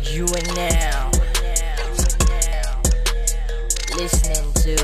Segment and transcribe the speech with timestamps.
[0.00, 1.12] You are now
[4.00, 4.76] listening to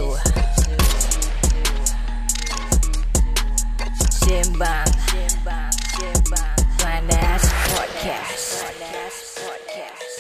[4.13, 4.92] Simbang
[6.76, 8.45] Panas Podcast.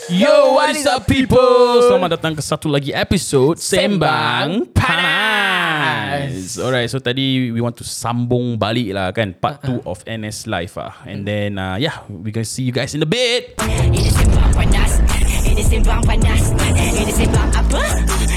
[0.08, 1.84] Yo, what is up people?
[1.84, 6.56] Selamat datang ke satu lagi episod Sembang Panas.
[6.56, 10.80] Alright, so tadi we want to sambung balik lah kan part 2 of NS Life
[10.80, 11.04] ah.
[11.04, 13.60] And then uh, yeah, we gonna see you guys in a bit.
[13.60, 14.15] Simbang Panas.
[15.56, 16.52] Ini Simbang Panas.
[16.76, 17.80] Ini Simbang apa?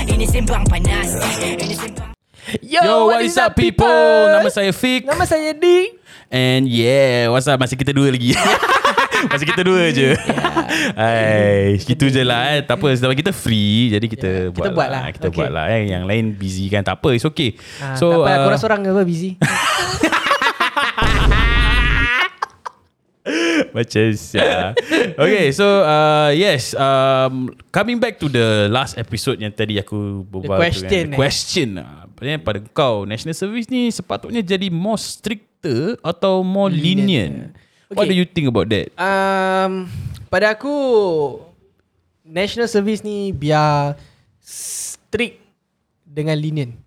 [0.08, 1.20] Ini Simbang Panas.
[1.44, 2.16] Ini Simbang
[2.64, 3.91] Yo, what is up people?
[4.32, 5.04] Nama saya Fik.
[5.04, 6.00] Nama saya D.
[6.32, 7.60] And yeah, what's up?
[7.60, 8.32] Masih kita dua lagi.
[9.36, 10.16] Masih kita dua je.
[10.96, 12.63] Hai, gitu je lah eh.
[12.63, 15.04] Tak apa, sebab kita free jadi kita Yeah, buat, kita buat lah.
[15.12, 15.38] Kita Okay.
[15.44, 15.91] buat lah eh.
[15.91, 16.88] Yang lain busy kan.
[16.88, 17.52] Tak apa, it's okay.
[17.84, 19.36] Ah, so, tak apa, uh, korang seorang apa busy.
[23.76, 24.80] Macam siap
[25.20, 30.55] Okay so uh, Yes um, Coming back to the Last episode Yang tadi aku berbual
[30.55, 31.04] tu question, kan, eh.
[31.12, 32.04] The question uh,
[32.40, 38.13] Pada kau National service ni Sepatutnya jadi More stricter Atau more lenient, Lenient, What do
[38.13, 38.21] Okay.
[38.21, 39.90] you think about that Um,
[40.30, 40.70] pada aku,
[42.21, 43.98] national service ni biar
[44.38, 45.41] strict
[46.05, 46.77] dengan lenient.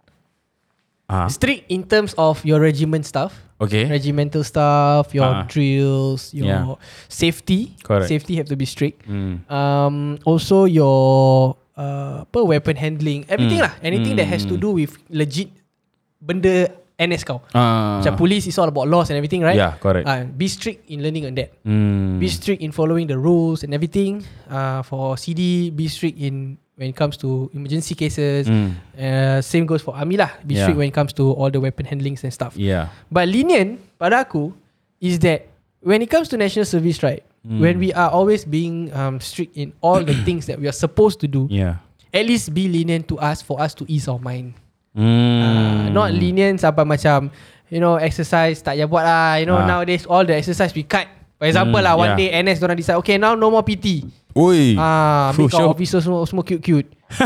[1.13, 3.37] Ah, Strict in terms of your regiment stuff.
[3.61, 5.45] Okay Regimental stuff, your Ah.
[5.47, 6.81] drills, your Yeah.
[7.07, 7.77] safety.
[7.85, 8.09] Correct.
[8.09, 9.05] Safety have to be strict.
[9.05, 9.45] hmm.
[9.47, 13.65] Um, also your uh, apa weapon handling, everything Mm.
[13.65, 13.73] lah.
[13.81, 15.49] Anything that has to do with legit
[16.21, 16.69] benda
[17.01, 17.41] NS kau.
[17.53, 17.99] Ah.
[17.99, 19.57] Macam police is all about laws and everything, right?
[19.57, 21.51] Yeah correct Uh, be strict in learning on that.
[21.65, 22.21] hmm.
[22.21, 24.21] Be strict in following the rules and everything.
[24.47, 28.49] Uh, for CD, be strict in when it comes to emergency cases.
[28.49, 28.77] Hmm.
[28.97, 30.33] Uh, same goes for army lah.
[30.43, 30.65] Be Yeah.
[30.67, 32.57] strict when it comes to all the weapon handlings and stuff.
[32.57, 34.57] Yeah But lenient pada aku
[34.99, 35.47] is that
[35.85, 37.21] when it comes to national service, right?
[37.43, 37.59] Hmm.
[37.61, 41.19] When we are always being um, strict in all the things that we are supposed
[41.23, 44.53] to do, Yeah at least be lenient to us for us to ease our mind.
[44.93, 45.01] hmm.
[45.01, 47.33] Uh, not lenient sampai macam
[47.73, 49.41] you know exercise tak payah buat lah.
[49.41, 49.65] You know Ah.
[49.65, 51.09] nowadays all the exercise we cut.
[51.43, 52.31] For example Hmm, lah one yeah.
[52.31, 54.07] day NS orang decide okay now no more PT.
[54.39, 55.75] Oi Ah, make our sure.
[55.75, 56.87] officer semua semua cute cute.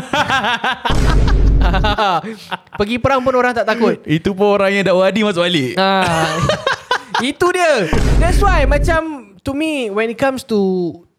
[2.76, 4.00] Pergi perang pun orang tak takut.
[4.04, 6.32] Itu pun orang yang dakwah Adi masuk balik Ah,
[7.20, 7.92] itu dia.
[8.16, 10.58] That's why macam to me when it comes to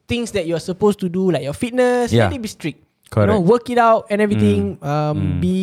[0.10, 2.34] things that you're supposed to do like your fitness, Yeah.
[2.34, 2.82] let it be strict.
[3.08, 3.30] Correct.
[3.30, 4.82] You know, work it out and everything.
[4.82, 5.40] Um, Mm.
[5.40, 5.58] be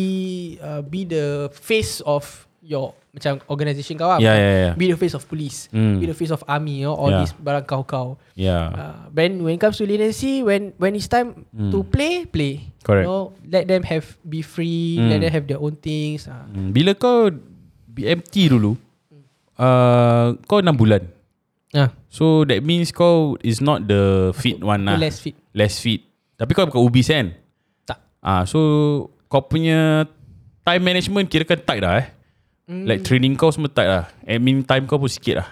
[0.57, 2.25] uh, be the face of
[2.63, 4.19] your macam organisation kau lah.
[4.19, 4.73] Yeah, yeah, yeah.
[4.75, 5.71] Be the face of police.
[5.71, 5.97] Mm.
[5.97, 6.83] Be the face of army.
[6.83, 7.23] You know, all Yeah.
[7.23, 8.07] these barang kau kau.
[8.33, 11.71] Yeah Uh, when when it comes to leniency, when when it's time Mm.
[11.71, 12.75] to play, play.
[12.81, 13.03] Correct.
[13.03, 14.99] You know, let them have be free.
[14.99, 15.07] Mm.
[15.09, 16.27] Let them have their own things.
[16.27, 17.31] Uh, Hmm, Bila kau
[17.87, 18.75] BMT dulu
[19.55, 21.07] uh, Kau 6 bulan
[21.71, 25.35] ah, So that means kau is not the fit one lah less fit.
[25.51, 26.03] Less fit
[26.35, 27.31] Tapi kau bukan obese kan
[27.87, 27.99] Tak.
[28.19, 28.59] ah, So
[29.25, 30.03] kau punya
[30.61, 32.07] Time management kira kan tight dah eh
[32.65, 32.83] Mm.
[32.83, 35.49] Like training kau semua tight lah Admin time kau pun sikit lah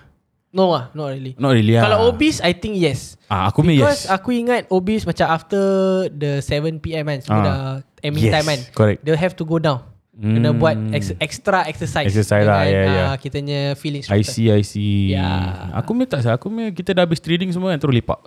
[0.50, 1.34] No ah, not really.
[1.36, 3.18] Not really lah Kalau obese, I think yes.
[3.26, 5.62] ah, Aku punya Because yes aku ingat obese macam after
[6.10, 7.46] the 7 PM kan, semua Ah.
[7.46, 7.58] dah
[8.00, 8.60] admin Yes, time kan.
[8.74, 9.00] correct.
[9.02, 9.82] They'll have to go down.
[10.14, 10.58] Kena Hmm.
[10.58, 12.06] buat ex- extra exercise.
[12.06, 13.08] Exercise lah, yeah, yeah.
[13.08, 15.74] ah, kitanya feeling I see I see Yeah.
[15.76, 18.22] Aku punya tak sah Aku punya kita dah habis trading semua kan Terus lepak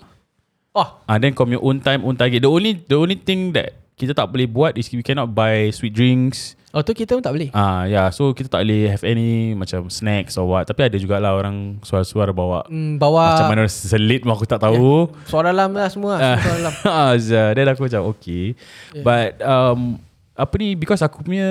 [0.72, 2.38] Oh, Ah, then kau punya own time, own target.
[2.38, 5.90] The only the only thing that kita tak boleh buat is we cannot buy sweet
[5.90, 6.52] drinks.
[6.76, 7.48] Oh tu kita pun tak boleh.
[7.50, 8.12] Ah, yeah.
[8.12, 10.68] So kita tak boleh have any macam snacks or what.
[10.68, 15.08] Tapi ada jugalah orang suara-suara bawa Hmm, bawa macam mana selit pun aku tak tahu.
[15.24, 16.20] suara dalam lah semua.
[16.20, 16.36] Yeah.
[16.36, 16.74] Suara dalam.
[16.92, 17.12] ah.
[17.50, 18.52] Then aku macam okay.
[18.92, 19.00] Yeah.
[19.00, 19.96] But um,
[20.36, 21.48] apa ni because aku punya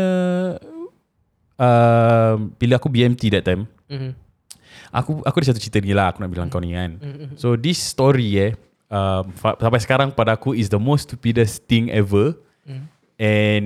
[1.58, 4.14] um, bila aku BMT that time, Mhm.
[4.92, 6.98] aku aku ada satu cerita ni lah aku nak bilang kau ni kan.
[6.98, 7.38] Mhm.
[7.38, 8.52] So this story eh
[8.88, 12.38] um, sampai sekarang pada aku is the most stupidest thing ever.
[12.66, 12.84] Mhm.
[13.16, 13.66] And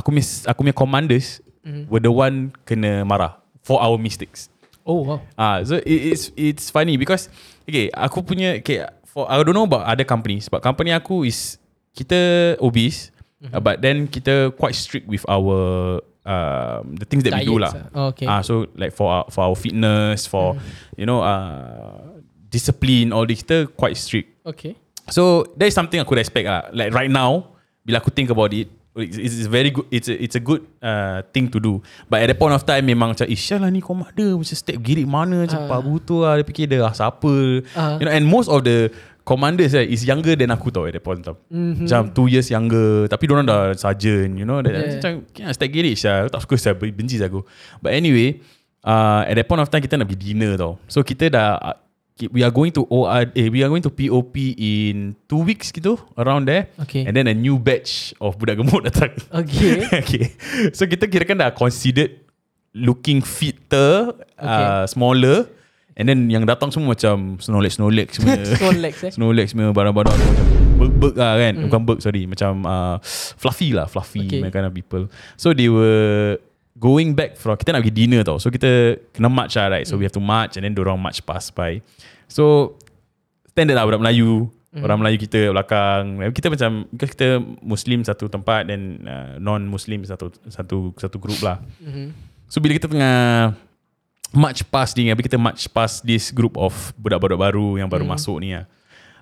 [0.00, 1.92] aku miss aku punya commanders Mhm.
[1.92, 4.48] were the one kena marah for our mistakes.
[4.80, 5.20] Oh wow.
[5.36, 7.28] Ah, so it, it's it's funny because
[7.68, 11.60] okay, aku punya okay, for I don't know about other companies, but company aku is
[11.92, 12.16] kita
[12.58, 13.12] obese,
[13.44, 13.52] Mhm.
[13.52, 17.64] uh, but then kita quite strict with our um, the things that we do Diets
[17.64, 17.72] lah.
[17.92, 17.96] ah.
[17.96, 18.26] Oh, okay.
[18.28, 20.56] Ah, so like for our, for our fitness, for
[20.96, 22.16] you know uh,
[22.48, 24.32] discipline, all this kita quite strict.
[24.48, 24.80] Okay.
[25.12, 26.72] So that is something aku respect lah.
[26.72, 27.52] Like right now,
[27.84, 29.86] bila aku think about it, it's, it's very good.
[29.90, 31.82] It's a, it's a good uh, thing to do.
[32.08, 34.26] But at that point of time, memang macam, Isya lah ni komanda.
[34.34, 35.66] Macam step girik mana, macam Ah.
[35.66, 35.70] uh.
[35.70, 36.34] Pak Butu lah.
[36.40, 37.32] Dia fikir dia ah, siapa.
[37.78, 37.96] Ah.
[38.02, 38.90] You know, and most of the
[39.22, 41.38] commanders right, is younger than aku tau at that point of time.
[41.54, 41.86] Mhm.
[41.86, 43.06] Macam two years younger.
[43.06, 44.58] Tapi diorang dah sergeant, you know.
[44.58, 44.98] That, Yeah.
[44.98, 46.26] Macam, kena step girik Isya.
[46.26, 47.46] Aku tak suka saya benci saya aku.
[47.78, 48.42] But anyway,
[48.82, 50.82] uh, at that point of time, kita nak pergi dinner tau.
[50.90, 51.78] So kita dah,
[52.28, 55.96] we are going to OR, eh, we are going to POP in two weeks gitu
[56.20, 56.68] around there.
[56.84, 57.08] Okay.
[57.08, 59.16] And then a new batch of budak gemuk datang.
[59.32, 59.88] Okay.
[60.04, 60.36] okay.
[60.76, 62.20] So kita kira kan dah considered
[62.76, 64.64] looking fitter, Okay.
[64.68, 65.48] uh, smaller.
[66.00, 68.40] And then yang datang semua macam Snorlax-Snorlax semua.
[68.40, 69.12] Snorlax, eh?
[69.12, 70.46] Snorlax semua barang-barang macam
[70.80, 71.62] Berg-berg lah kan mm.
[71.68, 72.96] Bukan berg sorry Macam uh,
[73.36, 74.40] Fluffy lah Fluffy Okay.
[74.48, 76.40] kind of people So they were
[76.80, 80.00] Going back from Kita nak pergi dinner tau So kita Kena march lah right So
[80.00, 81.84] we have to march And then dorang march pass by
[82.30, 82.78] So
[83.50, 84.82] Standard lah budak Melayu mm.
[84.86, 90.30] Orang Melayu kita belakang Kita macam Because kita Muslim satu tempat Dan uh, Non-Muslim satu
[90.46, 92.30] Satu satu group lah Mhm.
[92.50, 93.54] So bila kita tengah
[94.34, 98.38] march past ni, habis kita march past this group of budak-budak baru yang baru masuk
[98.42, 98.66] ni lah.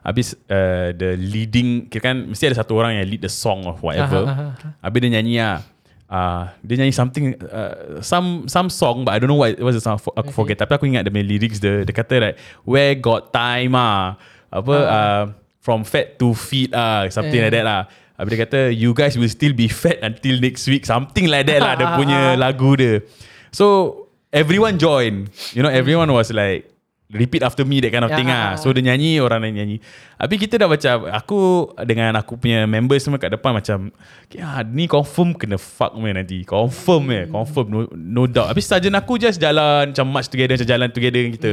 [0.05, 3.76] Habis uh, the leading, kira kan mesti ada satu orang yang lead the song or
[3.82, 4.25] whatever.
[4.25, 5.60] Aha, aha, Habis dia nyanyi lah.
[6.08, 9.84] Uh, dia nyanyi something uh, some some song but I don't know what what's the
[9.84, 10.32] song aku Okay.
[10.32, 10.56] forget.
[10.56, 14.16] Tapi aku ingat dia punya lyrics dia dia kata like where got time ah?
[14.49, 15.22] Apa uh,
[15.60, 17.44] from fat to fit ah something Eh.
[17.44, 17.82] like that lah.
[18.16, 21.60] Habis dia kata you guys will still be fat until next week something like that
[21.60, 23.05] lah dia punya lagu dia.
[23.52, 25.28] So everyone join.
[25.52, 26.72] You know everyone was like
[27.08, 29.40] repeat after me that kind of Ya, thing ah, ah ah, so dia nyanyi orang
[29.40, 29.76] lain nyanyi.
[30.20, 31.40] Habis kita dah macam aku
[31.88, 33.88] dengan aku punya members semua kat depan macam
[34.28, 36.44] ya, ni confirm kena fuck me nanti.
[36.44, 38.52] Confirm eh confirm no, no doubt.
[38.52, 41.52] Habis sarjan aku just jalan macam march together macam jalan together dengan kita.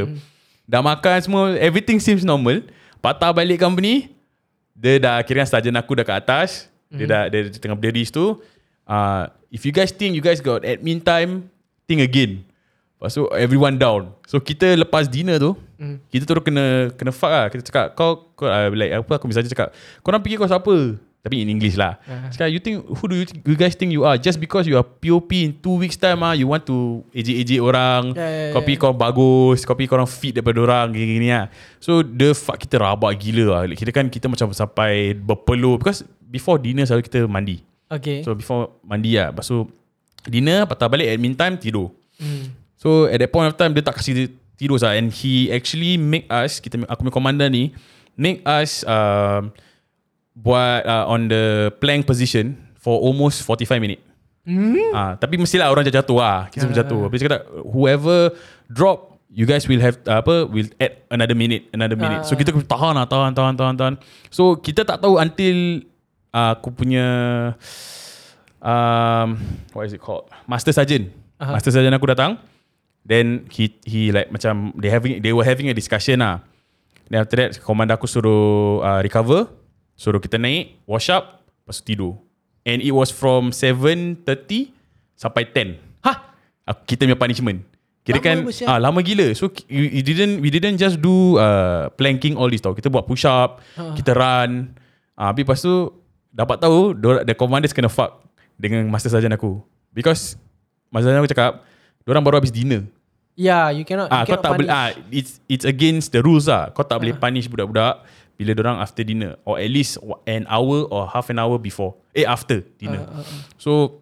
[0.68, 2.60] Dah makan semua everything seems normal.
[3.00, 4.12] Patah balik company
[4.76, 6.68] dia dah kira sarjan aku dah kat atas.
[6.92, 8.44] Dia dah dia tengah berdiri situ.
[8.86, 11.48] Uh, if you guys think you guys got admin time
[11.88, 12.46] think again
[12.96, 14.16] Lepas tu everyone down.
[14.24, 16.08] So kita lepas dinner tu, mm.
[16.08, 17.46] kita terus kena kena fuck lah.
[17.52, 20.96] Kita cakap kau kau uh, like apa aku misalnya cakap kau orang fikir kau siapa?
[21.26, 21.98] Tapi in English lah.
[22.06, 22.30] Uh-huh.
[22.30, 24.14] Cakap you think who do you, you guys think you are?
[24.16, 28.14] Just because you are POP in two weeks time ah, you want to ejek-ejek orang.
[28.14, 28.66] Ya, ya, kau ya.
[28.70, 31.50] fikir kau bagus, fikir kau orang fit daripada orang gini-gini lah.
[31.82, 33.74] So the fuck kita rabak gila lah.
[33.74, 37.66] Kita kan kita macam sampai berpeluh because before dinner selalu kita mandi.
[37.90, 38.26] Okay.
[38.26, 39.70] So before mandi lah Lepas tu
[40.26, 42.48] Dinner Patah balik admin time Tidur Hmm.
[42.86, 46.30] So at that point of time Dia tak kasih tidur sah And he actually make
[46.30, 47.74] us kita Aku punya komandan ni
[48.14, 49.50] Make us um,
[50.38, 54.00] Buat uh, On the plank position For almost 45 minit
[54.46, 54.78] Hmm?
[54.94, 58.30] Ah, Tapi mestilah orang jatuh lah Kita semua jatuh Habis kata Whoever
[58.70, 62.24] Drop You guys will have uh, apa will add another minute another minute.
[62.24, 62.40] So Ah.
[62.40, 63.96] kita kena tahan lah tahan tahan tahan tahan.
[64.32, 65.84] So kita tak tahu until
[66.32, 67.04] uh, aku punya
[68.64, 69.36] um,
[69.76, 70.32] what is it called?
[70.48, 71.12] Master Sergeant.
[71.36, 71.60] Aha.
[71.60, 72.40] Master Sergeant aku datang.
[73.06, 76.42] Then he he like macam they having they were having a discussion lah.
[77.06, 79.46] Then after that commander aku suruh uh, recover,
[79.94, 82.14] suruh kita naik, wash up, lepas tu tidur.
[82.66, 84.26] And it was from 7.30
[85.14, 85.78] sampai 10.
[86.02, 86.34] Hah?
[86.66, 87.62] Aku, kita punya punishment.
[88.02, 88.38] Kira Lama kan
[88.70, 89.34] ah lama gila.
[89.34, 92.74] So we, didn't we didn't just do uh, planking all this tau.
[92.78, 93.98] Kita buat push up, Ha.
[93.98, 94.74] kita run.
[95.18, 95.90] Ah habis lepas tu
[96.30, 96.94] dapat tahu
[97.26, 98.22] the commanders kena fuck
[98.62, 99.58] dengan master sergeant aku.
[99.90, 100.38] Because
[100.94, 101.66] master sergeant aku cakap,
[102.08, 102.86] orang baru habis dinner.
[103.36, 104.08] Yeah, you cannot.
[104.08, 106.72] Ah you kau cannot tak boleh ah it's it's against the rules lah.
[106.72, 108.06] Kau tak boleh punish budak-budak
[108.36, 112.00] bila orang after dinner or at least an hour or half an hour before.
[112.12, 113.04] Eh after dinner.
[113.12, 113.26] Ah,
[113.60, 114.00] So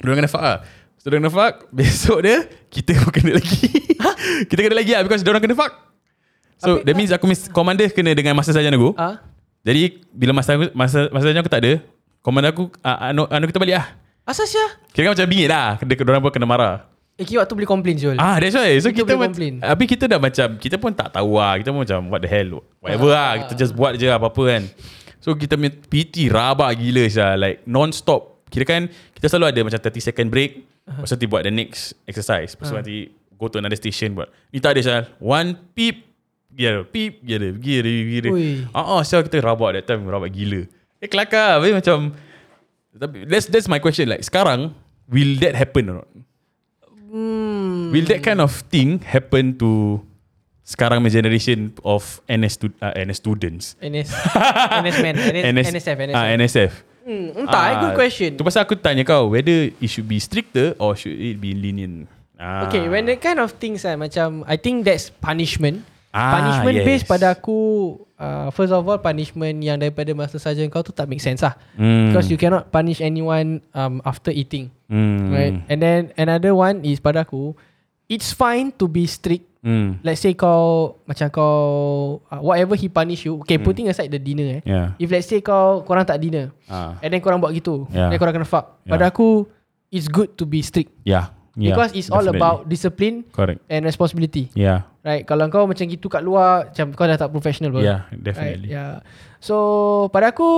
[0.00, 0.58] orang kena fuck lah.
[1.00, 3.72] So orang kena fuck Besok dia Kita pun kena lagi
[4.52, 5.72] Kita kena lagi lah Because orang kena fuck
[6.60, 9.16] So Habis- that means aku miss Commander kena dengan Master Sarjan aku Ah,
[9.64, 11.80] Jadi Bila Master Master, Master Sarjan aku tak ada
[12.20, 13.96] Commander aku uh, anu, anu kita balik lah
[14.28, 14.66] asas ya.
[14.92, 16.84] Kira kan macam bingit lah Dia orang pun kena marah
[17.20, 18.16] Eh, waktu boleh complain Zul.
[18.16, 18.72] Ah that's why.
[18.80, 19.54] So Kita kita, boleh complain.
[19.60, 21.60] Habis kita dah macam Kita pun tak tahu lah.
[21.60, 22.64] Kita pun macam What the hell?
[22.80, 23.32] Whatever Ah, lah.
[23.44, 24.62] Kita just buat je apa-apa kan.
[25.20, 28.48] So kita punya PT rabak gila sah Like non-stop.
[28.48, 30.64] Kira kan Kita selalu ada macam 30 second break.
[30.88, 32.56] Lepas tu buat the next exercise.
[32.56, 32.96] Lepas tu nanti
[33.36, 34.32] Go to another station buat.
[34.48, 36.08] Ni tak ada sah One peep
[36.56, 36.88] Gila.
[36.88, 37.52] Peep Gila.
[37.60, 38.30] Gila Gila.
[38.72, 40.08] Ah ah, Sah kita rabak that time.
[40.08, 40.64] Rabak gila.
[41.04, 41.60] Eh kelakar.
[41.60, 42.16] Habis macam
[43.28, 44.08] that's that's my question.
[44.08, 44.72] Like sekarang
[45.04, 46.08] will that happen or not?
[47.10, 47.90] Hmm.
[47.90, 49.98] Will that kind of thing happen to
[50.62, 53.64] sekarang punya generation of NS stu- uh, NS students?
[53.82, 54.14] NS.
[54.86, 55.14] NS man.
[55.18, 55.96] NS, NSF.
[55.98, 56.14] NSF.
[56.14, 56.72] Ah, NSF.
[57.02, 58.30] Hmm, entah, eh, good Ah, question.
[58.38, 62.06] Tu pasal aku tanya kau whether it should be stricter or should it be lenient.
[62.38, 62.70] Ah.
[62.70, 65.82] Okay, when that kind of things kan, macam, I think that's punishment.
[66.10, 66.86] Ah, punishment yes.
[66.86, 67.58] based pada aku,
[68.18, 71.54] uh, first of all, punishment yang daripada Master Sergeant kau tu tak make sense lah.
[71.78, 72.10] Hmm.
[72.10, 74.74] Because you cannot punish anyone um, after eating.
[74.90, 75.30] hmm.
[75.30, 75.54] Right?
[75.70, 77.54] And then another one is pada aku,
[78.10, 79.46] it's fine to be strict.
[79.62, 80.00] Hmm.
[80.02, 81.54] Let's say kau macam kau
[82.26, 83.38] uh, whatever he punish you.
[83.44, 84.62] Okay, putting aside the dinner eh.
[84.66, 84.86] Yeah.
[84.98, 86.96] If let's say kau korang tak dinner Ah.
[86.98, 88.08] and then korang buat gitu, Yeah.
[88.08, 88.82] then korang kena fuck.
[88.82, 88.96] Yeah.
[88.96, 89.44] Pada aku
[89.92, 90.90] it's good to be strict.
[91.04, 91.30] Yeah.
[91.60, 92.40] Yeah, Because it's all definitely.
[92.40, 93.60] about discipline Correct.
[93.68, 94.48] and responsibility.
[94.56, 94.88] Yeah.
[95.00, 95.22] Right?
[95.22, 97.84] Kalau kau macam gitu kat luar, macam kau dah tak professional pun.
[97.84, 98.24] Yeah, Right?
[98.24, 98.68] definitely.
[98.72, 99.04] Yeah.
[99.38, 99.54] So
[100.08, 100.48] pada aku,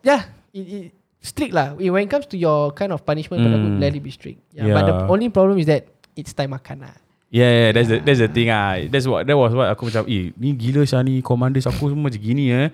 [0.00, 0.84] yeah, it, it,
[1.18, 1.72] strict lah.
[1.74, 3.80] When it comes to your kind of punishment, pada aku Mm.
[3.80, 4.40] let it be strict.
[4.52, 4.68] Yeah.
[4.70, 5.08] But the Yeah.
[5.08, 6.96] only problem is that it's time makan lah.
[7.30, 8.74] Yeah, yeah, that's the that's the thing ah.
[8.84, 12.10] That's what that was what aku macam, eh, ni gila Syah ni commanders aku semua
[12.10, 12.68] macam gini eh.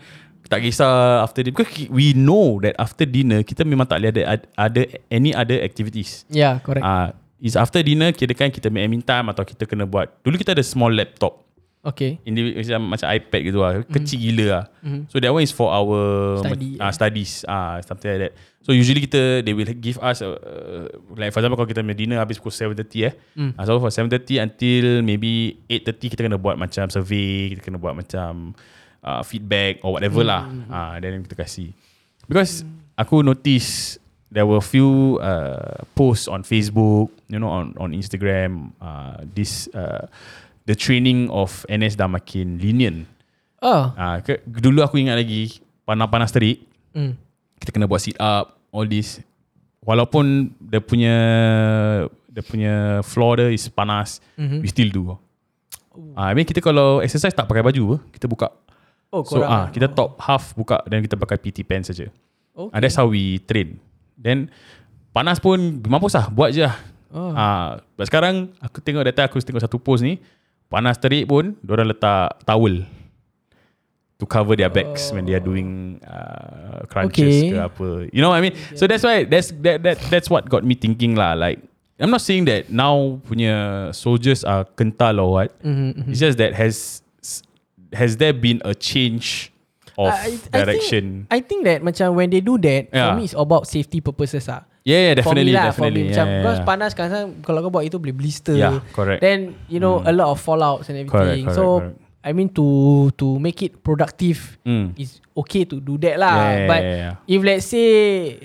[0.47, 4.23] Tak kisah after dinner because we know that after dinner kita memang tak boleh ada
[4.57, 6.23] ada any other activities.
[6.31, 6.81] Yeah, correct.
[6.81, 7.07] Ah, uh,
[7.39, 10.09] is after dinner kira kan kita main admin time atau kita kena buat.
[10.21, 11.45] Dulu kita ada small laptop.
[11.83, 12.19] okay.
[12.23, 14.65] Individu- macam, macam iPad gitu lah Kecil gila lah
[15.07, 15.95] So that one is for our
[16.41, 16.75] Study.
[16.77, 20.91] uh, Studies ah Something like that So usually kita They will give us uh, uh,
[21.15, 23.55] Like for example Kalau kita punya dinner Habis pukul 7.30 eh Mm.
[23.55, 27.95] uh, So for 7.30 Until maybe 8.30 Kita kena buat macam survey Kita kena buat
[27.95, 28.59] macam
[29.01, 30.29] uh, Feedback Or whatever Mm.
[30.29, 31.71] lah ah Then kita kasih
[32.27, 32.67] Because
[32.99, 39.23] Aku notice There were few uh, Posts on Facebook You know on on Instagram uh,
[39.23, 40.11] This uh,
[40.67, 43.07] The training of NS dah makin lenient
[43.63, 43.89] Oh.
[43.97, 46.61] Ah, ke, dulu aku ingat lagi panas-panas terik,
[46.93, 47.17] Mm.
[47.57, 49.19] kita kena buat sit up, all this.
[49.81, 51.15] Walaupun dia punya
[52.29, 54.61] dia punya floor dia is panas, Mhm.
[54.61, 55.03] we still do.
[56.13, 58.53] Ah, I mean kita kalau exercise tak pakai baju, kita buka.
[59.09, 62.13] Oh, So ah, kita top half buka dan kita pakai PT pants saja.
[62.53, 62.71] Okay.
[62.77, 63.81] Ah, that's how we train.
[64.27, 64.51] Then
[65.15, 66.75] panas pun mampus lah, buat je lah.
[67.15, 67.31] Oh.
[67.31, 70.19] Ah, but sekarang aku tengok data aku tengok satu post ni,
[70.67, 72.83] panas terik pun orang letak towel
[74.19, 77.53] to cover their backs when they are doing uh, crunches Okay.
[77.53, 77.89] ke apa.
[78.11, 78.57] You know what I mean?
[78.75, 81.37] So that's why that's that that that's what got me thinking lah.
[81.39, 81.61] Like
[82.01, 85.49] I'm not saying that now punya soldiers are kental or what.
[85.63, 86.11] Mhm, mhm.
[86.13, 87.01] It's just that has
[87.95, 89.53] has there been a change
[89.97, 91.27] of I- I direction?
[91.27, 93.11] think, I think that macam when they do that, Yeah.
[93.11, 94.65] for me it's about safety purposes lah.
[94.87, 95.91] yeah, yeah, definitely, for me lah, definitely.
[95.91, 96.69] For me, yeah, macam, yeah, because yeah.
[96.69, 97.09] panas kan,
[97.43, 98.55] kalau kau buat itu boleh blister.
[98.55, 99.19] Yeah, correct.
[99.19, 101.11] Then, you know, a lot of fallouts and everything.
[101.11, 101.99] Correct, correct, so, correct.
[102.27, 102.67] I mean to
[103.23, 104.99] to make it productive, Mm.
[104.99, 106.35] it's okay to do that lah.
[106.35, 107.15] Yeah, yeah, But yeah, yeah.
[107.31, 107.89] if let's say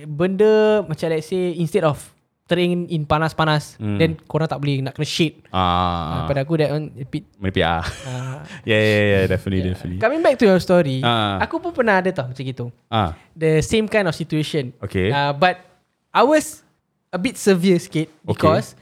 [0.05, 1.97] benda macam let's say instead of
[2.43, 3.97] train in panas-panas, Mm.
[3.97, 5.39] then korang tak boleh nak kena shade.
[5.49, 7.79] Ah, Uh, pada aku that one a bit maybe ah.
[7.79, 9.97] uh, yeah, yeah, yeah, definitely, definitely.
[9.97, 11.39] Coming back to your story, Ah.
[11.39, 12.67] aku pun pernah ada tau macam gitu.
[12.87, 14.75] Ah, The same kind of situation.
[14.79, 15.09] okay.
[15.09, 15.63] Uh, but
[16.09, 16.59] I was
[17.07, 18.75] a bit severe sikit because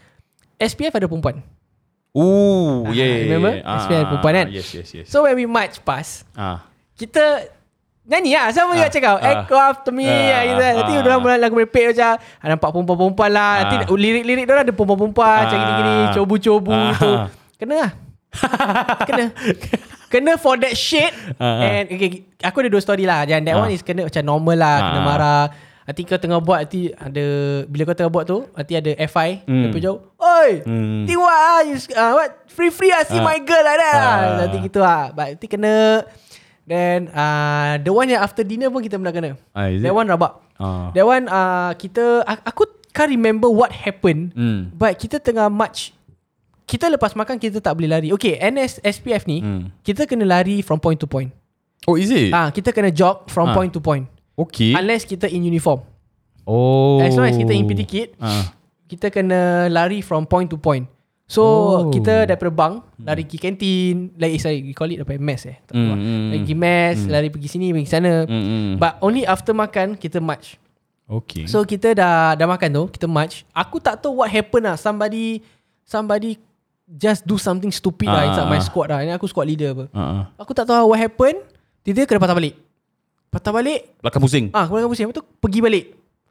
[0.58, 1.46] SPF ada perempuan.
[2.10, 3.54] Ooh, Ah, yeah, yeah, remember?
[3.56, 3.78] yeah.
[3.80, 4.48] SPF perempuan kan?
[4.50, 5.06] Yes, yes, yes.
[5.06, 6.66] So when we march past, ah,
[6.98, 7.54] kita
[8.10, 8.50] nyanyi lah.
[8.50, 9.16] Sama juga Ah, cakap.
[9.16, 9.32] ah.
[9.40, 10.04] Echo after me.
[10.04, 10.58] Ah, Ah, gitu.
[10.58, 10.74] kan.
[10.76, 11.02] Nanti ah.
[11.02, 12.12] orang mula lagu merepek macam.
[12.18, 13.54] ah, Nampak perempuan-perempuan lah.
[13.62, 13.96] Nanti Ah.
[13.96, 15.38] lirik-lirik orang ada perempuan-perempuan.
[15.40, 15.64] Macam Ah.
[15.64, 15.96] gini-gini.
[16.12, 16.82] Cobu-cobu Ah.
[16.92, 17.12] gitu.
[17.56, 17.92] Kena lah.
[19.08, 19.26] kena.
[20.08, 21.14] Kena for that shit.
[21.38, 21.58] Ah, ah.
[21.62, 22.10] And okay,
[22.42, 23.24] aku ada dua story lah.
[23.24, 23.62] Yang that Ah.
[23.62, 24.76] one is kena macam normal lah.
[24.84, 25.06] Kena Ah.
[25.06, 25.44] marah.
[25.86, 27.26] Nanti kau tengah buat Nanti ada
[27.66, 29.64] Bila kau tengah buat tu Nanti ada FI Hmm.
[29.66, 31.02] Lepas jauh Oi Hmm.
[31.04, 33.26] Think what ah, you, uh, What Free free ah See Ah.
[33.26, 34.38] my girl like that lah Ah.
[34.38, 36.06] Nanti gitu lah But nanti kena
[36.70, 39.96] Then uh, The one yang after dinner pun Kita pernah kena Ah, That it?
[39.96, 40.94] one rabak Ah.
[40.94, 44.70] That one uh, Kita Aku can't remember what happened Hmm.
[44.72, 45.98] But kita tengah march
[46.64, 49.74] Kita lepas makan Kita tak boleh lari Okay NS SPF ni Hmm.
[49.82, 51.34] Kita kena lari From point to point
[51.84, 52.30] Oh, is it?
[52.30, 53.58] Ah, Kita kena jog From Ah.
[53.58, 54.06] point to point
[54.38, 54.72] Okay.
[54.72, 55.82] Unless kita in uniform
[56.46, 57.02] oh.
[57.02, 58.54] As long as kita in PT kit Ah.
[58.86, 60.86] Kita kena lari from point to point
[61.30, 61.94] So Oh.
[61.94, 62.74] kita daripada bang
[63.06, 63.96] Lari pergi kantin.
[64.18, 65.62] Like sorry we call it apa Mess eh?
[65.62, 65.94] Tak tahu lah.
[65.94, 68.14] Mm, mm, Lari pergi mess Lari pergi sini Pergi sana.
[68.26, 68.70] Mm, mm.
[68.82, 70.58] But only after makan Kita march.
[71.06, 71.46] Okay.
[71.46, 73.46] So kita dah dah makan tu Kita march.
[73.54, 74.74] Aku tak tahu what happened lah.
[74.74, 75.46] Somebody
[75.86, 76.42] Somebody
[76.90, 78.28] Just do something stupid lah Ah.
[78.34, 79.06] Inside my squad lah.
[79.06, 79.86] Ini aku squad leader apa.
[79.94, 80.34] Ah.
[80.42, 81.38] Aku tak tahu what happened
[81.86, 82.58] Tiba-tiba kena patah balik.
[83.30, 83.94] Patah balik.
[84.02, 84.46] Belakang pusing.
[84.50, 85.06] Ah, kemudian pusing.
[85.06, 85.86] Lepas tu pergi balik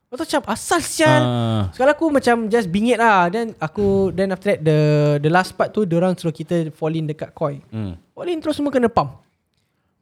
[0.09, 1.63] Tu macam Asal sial Ah.
[1.71, 4.79] Sekarang aku macam just bingit lah Then aku Then after that The
[5.19, 8.01] the last part tu Diorang suruh kita Fall in dekat koi Hmm.
[8.11, 9.21] Fall in terus semua kena pump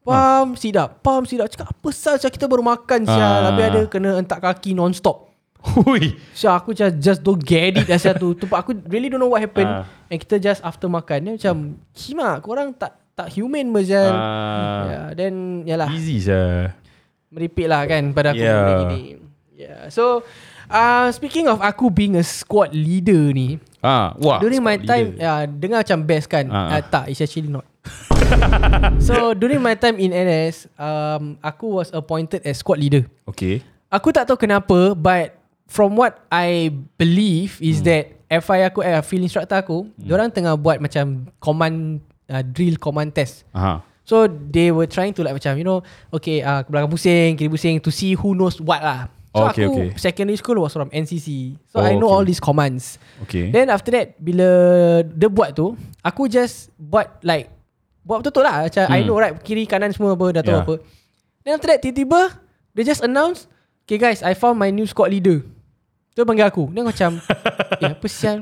[0.00, 3.50] Pump sit up Pump sit up Cakap apa sal sial Kita baru makan sial Ah.
[3.50, 5.26] Habis ada kena entak kaki non-stop
[5.66, 6.14] Hui.
[6.30, 9.28] Sial aku just, just don't get it dah sial tu tu Aku really don't know
[9.28, 9.82] what happened Ah.
[10.06, 11.54] And kita just after makan Dia macam
[11.90, 14.82] Kima korang tak tak human berjal Ah.
[14.86, 15.34] yeah, Then
[15.64, 16.70] Yalah Easy je.
[17.26, 18.54] meripik lah kan pada aku Yeah.
[18.56, 19.02] benda gini.
[19.56, 19.88] Yeah.
[19.88, 20.20] So
[20.68, 24.36] uh, speaking of aku being a squad leader ni, Ah, wah.
[24.36, 25.24] during my time leader.
[25.24, 26.44] uh, dengar macam best kan?
[26.52, 26.76] Ah.
[26.76, 27.64] Uh, tak, it's actually not.
[29.06, 33.08] so during my time in NS, um, aku was appointed as squad leader.
[33.24, 33.64] Okay.
[33.88, 36.68] Aku tak tahu kenapa, but from what I
[37.00, 37.86] believe is Hmm.
[37.88, 40.10] that FI aku, eh, field instructor aku, hmm.
[40.12, 43.46] orang tengah buat macam command uh, drill command test.
[43.56, 43.80] Aha.
[44.06, 45.82] So they were trying to like macam you know
[46.14, 49.10] okay uh, belakang pusing kiri pusing to see who knows what lah.
[49.36, 49.88] So Oh, okay, aku okay.
[50.00, 51.60] secondary school was from NCC.
[51.68, 52.16] So Oh, I know okay.
[52.16, 52.96] all these commands.
[53.28, 53.52] Okay.
[53.52, 54.48] Then after that bila
[55.04, 57.52] dia buat tu, aku just buat like
[58.00, 58.64] buat betul-betul lah.
[58.64, 59.06] Macam I Hmm.
[59.06, 60.64] know right kiri kanan semua apa dah tahu Yeah.
[60.64, 60.74] apa.
[61.44, 62.20] Then after that tiba-tiba
[62.72, 63.44] dia just announce,
[63.84, 65.44] "Okay guys, I found my new squad leader."
[66.16, 66.72] Dia panggil aku.
[66.72, 67.20] Dia macam,
[67.84, 68.40] "Eh apa sial?"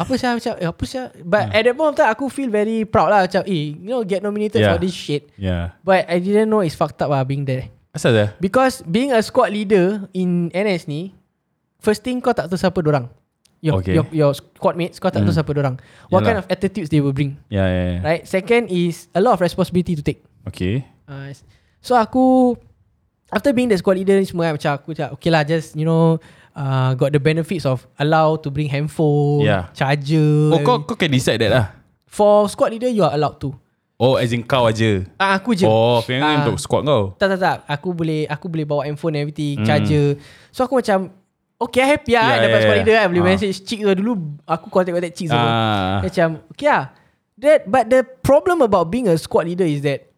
[0.00, 1.52] apa sial macam eh, apa sial but Hmm.
[1.52, 4.56] at that point time aku feel very proud lah macam eh you know get nominated
[4.56, 4.72] Yeah.
[4.72, 5.76] for this shit Yeah.
[5.84, 8.28] but I didn't know it's fucked up lah being there Asal dah?
[8.38, 11.10] Because being a squad leader in NS ni,
[11.82, 13.10] first thing kau tak tahu siapa dorang.
[13.60, 13.92] Your, Okay.
[13.92, 15.38] your, your squad mates, kau tak tahu Hmm.
[15.42, 15.74] siapa dorang.
[16.08, 16.26] What Yalah.
[16.26, 17.36] kind of attitudes they will bring.
[17.52, 18.00] Yeah, yeah, yeah.
[18.00, 18.22] Right?
[18.24, 20.24] Second is a lot of responsibility to take.
[20.48, 20.86] Okay.
[21.04, 21.34] Uh,
[21.82, 22.56] so aku,
[23.28, 25.84] after being the squad leader ni semua kan, macam aku cakap, okay lah just, you
[25.84, 26.16] know,
[26.56, 29.68] uh, got the benefits of allow to bring handphone, Yeah.
[29.76, 30.56] charger.
[30.56, 31.66] Oh, kau kau can decide that lah.
[32.08, 33.52] For squad leader, you are allowed to.
[34.00, 35.04] Oh, as in kau aja.
[35.20, 35.68] Ah, aku je.
[35.68, 36.36] Oh, aku ingat Ah.
[36.40, 37.12] untuk squad kau.
[37.20, 39.66] Tak tak tak Aku boleh Aku boleh bawa handphone and everything Hmm.
[39.68, 40.16] Charger
[40.48, 41.12] So aku macam
[41.60, 42.80] Okay happy lah Yeah, yeah, Dapat yeah, squad yeah.
[42.80, 43.28] leader kan Boleh Ah.
[43.28, 44.12] message Cik tu dulu
[44.48, 45.98] Aku contact-contact cik semua Ah.
[46.00, 46.84] Macam Okay lah
[47.36, 50.08] that, But the problem about being a squad leader is that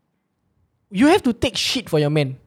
[0.94, 2.38] You have to take shit for your men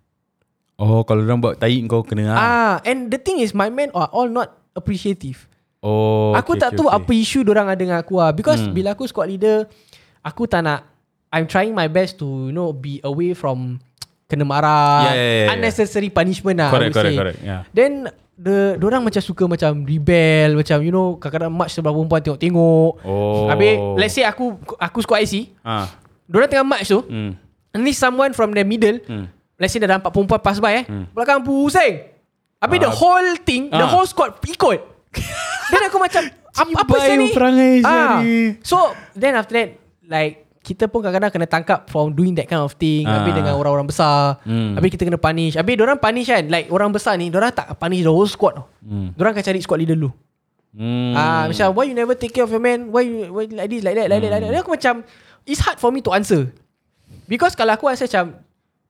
[0.79, 2.39] Oh, kalau orang buat tai kau kena ah.
[2.39, 2.73] ah.
[2.87, 5.51] And the thing is My men are all not appreciative
[5.83, 6.31] Oh.
[6.31, 6.97] Aku okay, tak okay, tahu okay.
[6.97, 8.71] apa isu orang ada dengan aku lah Because Hmm.
[8.71, 9.67] bila aku squad leader
[10.23, 10.94] Aku tak nak
[11.35, 13.83] I'm trying my best to You know Be away from
[14.31, 15.53] Kena marah Yeah, yeah, yeah, yeah.
[15.53, 17.19] Unnecessary punishment lah I Correct, would correct, say.
[17.19, 17.39] correct.
[17.43, 17.61] Yeah.
[17.69, 17.91] Then
[18.35, 22.91] the orang macam suka macam rebel macam you know kadang-kadang match sebelah perempuan tengok-tengok.
[23.05, 23.47] Oh.
[23.47, 25.87] Habis let's say aku aku squad IC, Ah.
[26.25, 27.37] Diorang tengah match tu Hmm.
[27.75, 29.29] Ni someone from the middle Hmm.
[29.55, 31.05] Let's say dah nampak perempuan pass by eh Hmm.
[31.13, 32.11] Belakang pusing
[32.57, 32.97] Habis the Ah.
[32.97, 33.91] whole thing The Ah.
[33.93, 34.79] whole squad ikut
[35.71, 36.23] Then aku macam
[36.55, 37.29] Apa, apa ni
[37.83, 38.19] ah.
[38.65, 39.69] So Then after that
[40.01, 43.21] Like kita pun kadang-kadang kena tangkap From doing that kind of thing Ah.
[43.21, 44.73] Habis dengan orang-orang besar Hmm.
[44.73, 48.01] Habis kita kena punish Habis orang punish kan Like orang besar ni Diorang tak punish
[48.01, 49.13] the whole squad tau Hmm.
[49.13, 50.09] Diorang akan cari squad leader dulu
[50.75, 51.15] Hmm.
[51.15, 52.91] Ah, macam why you never take care of your man?
[52.91, 54.51] Why you why like this, like that, like that, like that.
[54.51, 54.51] Hmm.
[54.51, 54.93] Then aku macam
[55.47, 56.51] it's hard for me to answer.
[57.31, 58.43] Because kalau aku answer macam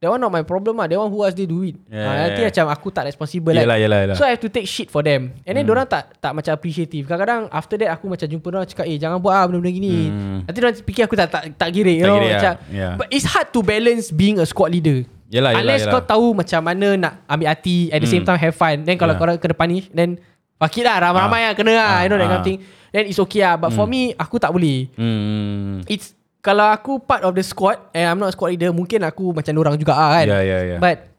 [0.06, 0.86] that one not my problem ah.
[0.86, 1.74] That one who else they do it.
[1.90, 2.50] Yeah, ah, yeah, nanti yeah.
[2.54, 3.78] macam aku tak responsible Yelah, lah.
[3.82, 4.16] yelah, yelah.
[4.16, 5.34] So I have to take shit for them.
[5.42, 5.74] And then Hmm.
[5.74, 7.04] dorang tak tak macam appreciative.
[7.04, 9.96] Kadang-kadang after that aku macam jumpa dorang cakap eh jangan buat ah benda-benda gini.
[10.06, 10.38] Hmm.
[10.46, 12.16] Nanti dorang fikir aku tak tak tak girik, you know.
[12.16, 12.70] girik, macam, ah.
[12.70, 12.94] Yeah.
[12.96, 15.02] But it's hard to balance being a squad leader.
[15.26, 15.94] Yelah, yelah, Unless yelah.
[15.96, 18.30] kau tahu macam mana nak ambil hati at the same Hmm.
[18.30, 18.86] time have fun.
[18.86, 19.22] Then kalau Yeah.
[19.26, 20.22] korang kena punish then
[20.56, 21.46] fuck it lah ramai-ramai Ah.
[21.50, 22.48] lah kena lah Ah, you know that kind of ah.
[22.48, 22.60] thing.
[22.94, 25.84] Then it's okay lah But for me Aku tak boleh Hmm.
[25.86, 29.50] It's Kalau aku part of the squad And I'm not squad leader Mungkin aku macam
[29.56, 30.80] orang juga lah kan Yeah, yeah, yeah.
[30.80, 31.10] But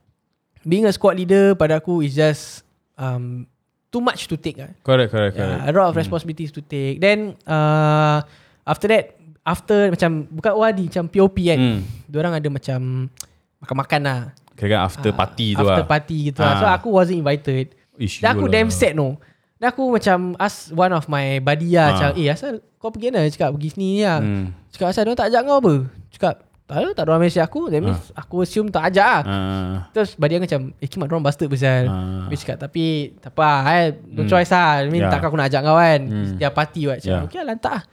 [0.63, 2.63] Being a squad leader Pada aku is just
[2.95, 3.43] um,
[3.89, 5.61] Too much to take lah Correct, correct, correct.
[5.61, 8.23] A lot of responsibilities to take Then uh,
[8.63, 11.81] After that After macam Bukan ORD Macam POP kan Hmm.
[12.07, 13.11] Diorang ada macam
[13.59, 14.21] Makan-makan lah
[14.55, 15.91] Kira after Ah, party tu After lah.
[15.91, 16.73] party gitu lah So Ah.
[16.73, 18.77] aku wasn't invited Ish, Dan aku you damn lah.
[18.77, 19.19] sad no
[19.57, 21.91] Dan aku macam Ask one of my buddy lah Ah.
[21.91, 24.53] Macam eh asal kau pergi mana Cakap pergi sini ni lah Hmm.
[24.69, 25.75] Cakap asal dia tak ajak kau apa
[26.11, 26.35] Cakap
[26.67, 29.75] tak ada tak ada orang message aku That means aku assume tak ajak lah Ah.
[29.91, 31.87] Terus buddy aku macam Eh kimak orang bastard pasal.
[32.27, 32.85] Habis cakap tapi
[33.17, 34.29] Tak apa lah eh No Hmm.
[34.29, 35.11] choice lah I mean Yeah.
[35.11, 36.27] takkan aku nak ajak kau kan Hmm.
[36.29, 37.25] Setiap party buat Cakap Yeah.
[37.25, 37.85] okay lah lantak lah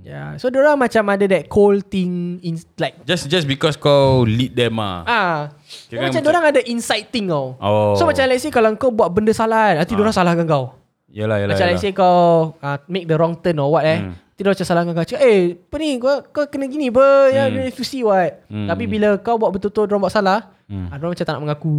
[0.00, 0.38] Yeah.
[0.38, 4.78] So diorang macam ada that cold thing in, Like Just just because kau lead them
[4.78, 5.02] ah.
[5.02, 5.38] Ah,
[5.84, 7.92] Kira macam macam- diorang ada inside thing tau Oh.
[7.92, 9.96] So macam let's say Kalau kau buat benda salah kan Nanti Ah.
[9.98, 10.79] diorang salahkan kau
[11.10, 11.52] Yalah, yalah.
[11.52, 11.72] Macam yalah.
[11.72, 12.14] let's say kau
[12.54, 14.14] uh, Make the wrong turn or what eh Hmm.
[14.32, 17.66] Dia macam salahkan kau Cakap eh Apa ni kau, kau kena gini apa Ya Hmm.
[17.66, 18.64] you see what Hmm.
[18.64, 20.86] Tapi bila kau buat betul-betul Diorang buat salah Hmm.
[20.86, 20.94] hmm.
[20.94, 21.76] Diorang macam tak nak mengaku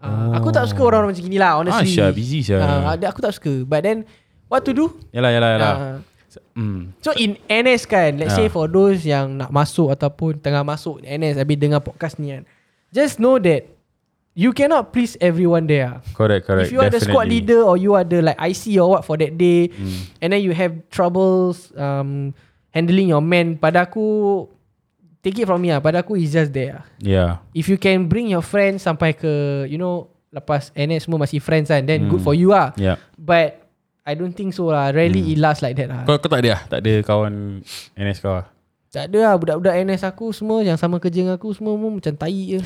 [0.00, 2.60] uh, Aku tak suka orang-orang macam gini lah Honestly Ah, Syah, busy, Syah.
[2.60, 4.08] Ah, ada- Aku tak suka But then
[4.46, 5.74] What to do Yalah, yalah, yalah.
[5.74, 5.96] Ah,
[6.54, 6.92] Hmm.
[6.98, 8.36] So in NS kan Let's Ya.
[8.36, 12.42] say for those yang nak masuk Ataupun tengah masuk NS Habis dengar podcast ni kan
[12.88, 13.64] Just know that
[14.38, 16.70] You cannot please everyone there Correct, correct.
[16.70, 17.42] If you are the squad Definitely.
[17.42, 20.14] leader or you are the like IC or what for that day, Hmm.
[20.22, 22.30] and then you have troubles um,
[22.70, 24.46] handling your men, pada aku
[25.26, 26.86] take it from me ah, pada aku is just there.
[27.02, 27.42] Yeah.
[27.50, 29.26] If you can bring your friends sampai ke
[29.66, 32.28] you know lepas NS semua masih friends kan, then good Hmm.
[32.30, 32.70] for you ah.
[32.78, 33.02] Yeah.
[33.18, 33.66] But
[34.06, 34.94] I don't think so lah.
[34.94, 35.32] Rarely Hmm.
[35.34, 36.06] it lasts like that lah.
[36.06, 36.62] Kau, kau tak ada ah?
[36.64, 37.66] Tak ada kawan
[37.98, 38.46] NS kau ah?
[38.88, 42.08] Tak ada lah budak-budak NS aku semua yang sama kerja dengan aku semua pun macam
[42.10, 42.60] tai je.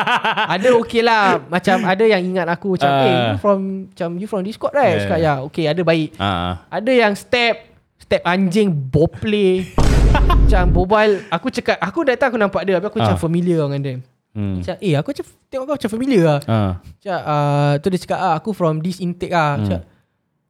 [0.54, 1.42] ada okay lah.
[1.44, 3.02] Macam ada yang ingat aku macam, Ah.
[3.02, 3.58] eh you from
[3.88, 4.94] macam you from Discord right?
[4.94, 5.02] Yeah.
[5.04, 6.14] Cakap ya, okay ada baik.
[6.16, 6.62] Ah.
[6.70, 9.64] Ada yang step Step anjing Boplay
[10.44, 13.20] Macam bobal Aku cakap Aku datang aku nampak dia Habis aku macam Ah.
[13.20, 13.94] familiar dengan dia
[14.30, 14.58] Hmm.
[14.60, 16.72] Macam eh aku macam Tengok kau macam familiar lah Ah.
[16.82, 19.62] Macam uh, Tu dia cakap ah, Aku from this intake lah Hmm.
[19.62, 19.80] Macam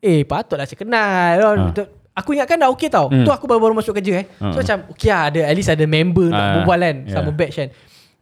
[0.01, 1.73] Eh patutlah saya kenal Ah.
[2.15, 3.23] Aku ingatkan dah okay tau Hmm.
[3.23, 4.55] Tu aku baru-baru masuk kerja eh So Ah.
[4.57, 7.13] macam Okay lah ada, At least ada member Nak Ah, berbual kan yeah.
[7.13, 7.69] Sama batch kan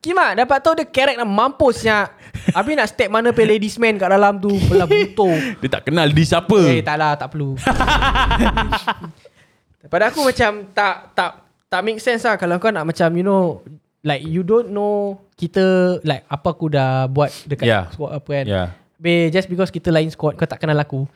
[0.01, 2.11] Kimak dapat tahu dia kerek nak mampus nya.
[2.51, 4.51] Habis nak step mana pe ladies man kat dalam tu.
[4.67, 5.31] Belah buto.
[5.63, 6.59] Dia tak kenal di siapa.
[6.67, 7.55] Eh tak lah tak perlu.
[9.87, 11.31] Pada aku macam tak tak
[11.67, 13.63] tak make sense lah kalau kau nak macam you know
[14.03, 15.63] like you don't know kita
[16.03, 17.87] like apa aku dah buat dekat Yeah.
[17.91, 18.45] squad apa kan.
[18.45, 18.67] Yeah.
[18.97, 21.07] Be just because kita lain squad kau tak kenal aku.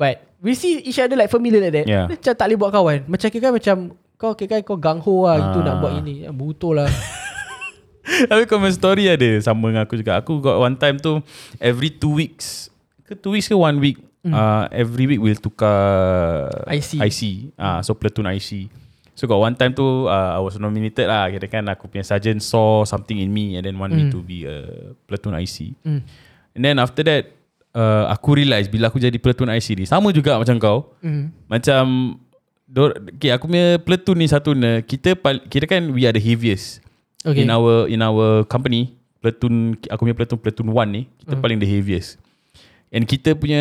[0.00, 1.84] But we see each other like familiar like that.
[1.86, 2.08] Yeah.
[2.08, 2.98] Macam tak boleh buat kawan.
[3.04, 3.76] Macam kira macam
[4.16, 5.64] kau kira kau gangho lah gitu Ah.
[5.68, 6.24] nak buat ini.
[6.32, 6.88] Butuh lah.
[8.32, 10.16] Tapi comment story ada sama dengan aku juga.
[10.18, 11.20] Aku got one time tu
[11.60, 12.72] every two weeks
[13.04, 14.32] ke two weeks ke one week mm.
[14.32, 16.96] uh, every week will tukar IC.
[16.98, 17.20] IC.
[17.54, 18.72] Ah uh, so platoon IC.
[19.14, 22.40] So got one time tu uh, I was nominated lah kira kan aku punya sergeant
[22.40, 24.12] saw something in me and then want me Mm.
[24.16, 24.64] to be a
[25.04, 25.76] platoon IC.
[25.84, 26.00] Mm.
[26.56, 27.28] And then after that
[27.74, 30.78] uh, aku realise bila aku jadi platoon IC ni sama juga macam kau.
[31.02, 31.24] Mm.
[31.46, 31.84] Macam
[32.70, 35.18] okay, aku punya platoon ni satu ni kita
[35.50, 36.82] kira kan we are the heaviest
[37.20, 37.44] Okay.
[37.44, 41.42] in our in our company platoon aku punya platoon platoon 1 ni kita Hmm.
[41.44, 42.16] paling the heaviest
[42.88, 43.60] and kita punya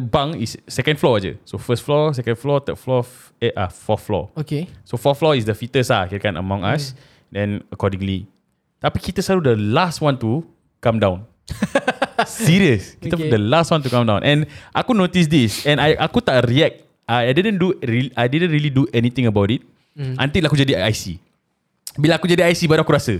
[0.00, 3.04] bunk is second floor aje so first floor second floor third floor
[3.36, 4.64] eh ah fourth floor Okay.
[4.80, 6.96] so fourth floor is the fittest lah kira kan among us
[7.28, 8.24] then accordingly
[8.80, 10.40] tapi kita selalu the last one to
[10.80, 11.28] come down
[12.48, 13.30] serious kita Okay.
[13.32, 16.82] the last one to come down and aku notice this and I aku tak react
[17.06, 19.62] I, I didn't do re- I didn't really do anything about it
[19.96, 20.12] Hmm.
[20.20, 21.16] until aku jadi IC
[21.96, 23.16] bila aku jadi IC baru aku rasa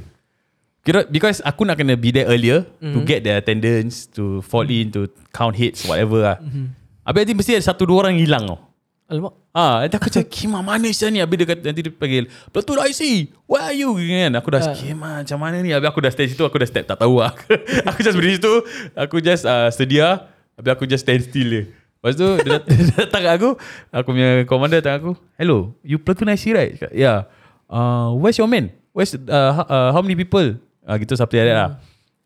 [0.86, 2.94] Kira because aku nak kena be there earlier mm-hmm.
[2.94, 6.38] to get the attendance, to fall in, to count hits, whatever lah.
[6.38, 6.66] Mm-hmm.
[7.02, 8.62] Habis nanti mesti ada satu dua orang hilang tau.
[9.06, 9.38] Alamak.
[9.54, 11.22] Ah, nanti aku cakap, Kima mana sih ni?
[11.22, 13.94] Habis dia kata, nanti dia panggil, Betul IC, where are you?
[13.94, 14.34] Kan?
[14.34, 14.74] Aku dah, Ah.
[14.74, 15.70] Kima macam mana ni?
[15.70, 17.30] Habis aku dah stand situ, aku dah step, tak tahu lah.
[17.88, 18.54] aku just berdiri situ,
[18.98, 20.26] aku just uh, sedia,
[20.58, 21.62] habis aku just stand still je.
[21.70, 23.50] Lepas tu, dia, dat- dia datang kat aku,
[23.94, 26.72] aku punya commander datang aku, Hello, you platoon IC right?
[26.74, 27.30] Cakap, yeah.
[27.70, 28.74] Uh, where's your man?
[28.90, 29.22] Where's, uh,
[29.62, 30.58] uh, how many people?
[30.82, 31.70] Uh, gitu, something like that lah.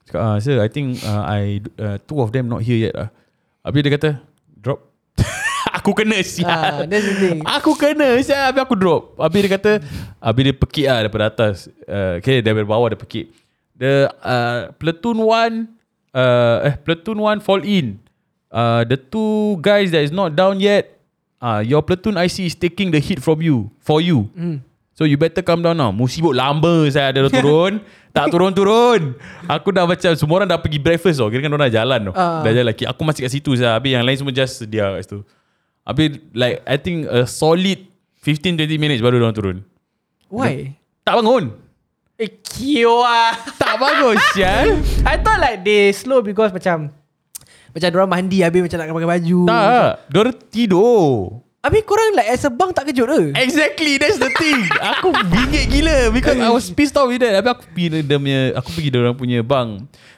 [0.08, 3.12] Cakap, uh, sir, I think uh, I uh, two of them not here yet lah.
[3.62, 4.10] Habis dia kata,
[4.56, 4.89] drop.
[5.80, 6.52] Aku kena sial.
[6.52, 7.40] Ah, that's the thing.
[7.48, 8.52] Aku kena sial.
[8.52, 9.16] Habis aku drop.
[9.16, 9.72] Habis dia kata
[10.20, 11.66] Habis dia pekik lah Daripada atas.
[11.88, 13.32] Uh, Okay daripada bawah dia pekik.
[13.80, 17.96] The uh, Platoon 1 uh, Eh Platoon 1 fall in.
[18.52, 21.00] Uh, The two guys That is not down yet
[21.40, 24.28] uh, Your platoon IC is taking the hit from you For you.
[24.36, 24.60] Mm.
[24.92, 25.88] So you better come down now.
[25.88, 27.80] Musibut lama saya ada turun.
[28.10, 29.14] Tak turun-turun
[29.46, 31.30] Aku dah macam Semua orang dah pergi breakfast tau.
[31.30, 32.14] Kira kan orang dah jalan tau.
[32.18, 32.42] Ah.
[32.42, 32.74] Dah jalan.
[32.74, 33.78] Aku masih kat situ saya.
[33.78, 35.22] Habis yang lain semua just sedia kat situ
[35.84, 37.88] Habis like I think a solid
[38.20, 39.56] 15-20 minutes baru orang turun
[40.28, 40.76] Why?
[41.02, 41.56] Tak bangun
[42.20, 43.32] Eh, kio ah.
[43.56, 44.76] Tak bangun sial
[45.08, 46.92] I thought like they slow because macam
[47.70, 49.38] macam orang mandi habis macam nak pakai baju.
[49.46, 51.06] Tak Diorang tidur
[51.62, 53.20] Habis korang like as a bang tak kejut ke?
[53.36, 54.64] Exactly That's the thing
[54.96, 58.40] Aku bingit gila Because I was pissed off with that Habis aku pergi dia punya
[58.56, 59.68] Aku pergi dia orang punya bang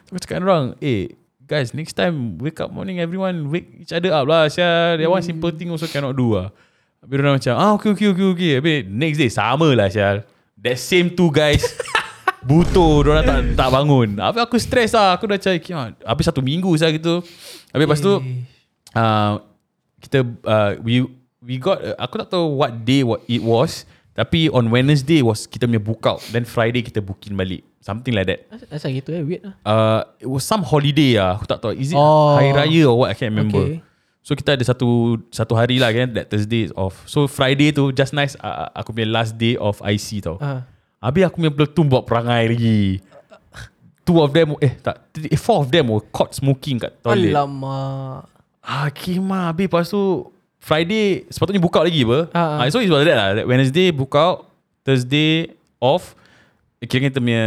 [0.07, 1.13] Aku cakap orang Eh
[1.53, 4.97] guys next time Wake up morning everyone Wake each other up lah Syah.
[4.97, 6.49] That one simple thing also cannot do lah.
[7.05, 8.53] Habis orang macam Ah okay okay okay okay.
[8.57, 10.25] Habis next day Sama lah Syah.
[10.57, 11.61] That same two guys
[12.49, 14.19] Butuh Diorang tak, tak bangun.
[14.19, 15.15] Habis aku stress lah.
[15.15, 15.63] Aku dah cari.
[16.03, 17.23] Habis satu minggu saya gitu.
[17.71, 18.19] Habis lepas tu
[18.99, 19.33] uh,
[20.03, 21.07] kita uh, we
[21.39, 23.87] we got uh, aku tak tahu what day what it was
[24.19, 26.19] tapi on Wednesday was kita punya book out.
[26.35, 28.47] Then Friday kita booking balik something like that.
[28.71, 29.55] Asal gitu eh weird lah.
[29.67, 31.75] uh, it was some holiday ah aku tak tahu.
[31.75, 32.39] Is it Oh.
[32.39, 33.11] hari raya or what?
[33.11, 33.59] I can't remember.
[33.67, 33.83] Okay.
[34.23, 37.03] so kita ada satu satu hari lah kan that Thursday is off.
[37.11, 40.39] So Friday tu just nice uh, aku punya last day of IC tau.
[40.39, 40.63] Ah.
[41.03, 43.03] Habis aku punya platoon buat perangai lagi.
[44.03, 47.31] Two of them Eh tak eh, Four of them were caught smoking kat toilet.
[47.35, 48.27] Alamak.
[48.63, 50.27] Ah, Kima Habis lepas tu
[50.59, 52.31] Friday Sepatutnya buka lagi apa?
[52.31, 52.57] Ah, ah.
[52.63, 53.47] ah, So it was like that lah.
[53.47, 54.39] Wednesday buka out.
[54.83, 56.19] Thursday off
[56.83, 57.45] Kira kita punya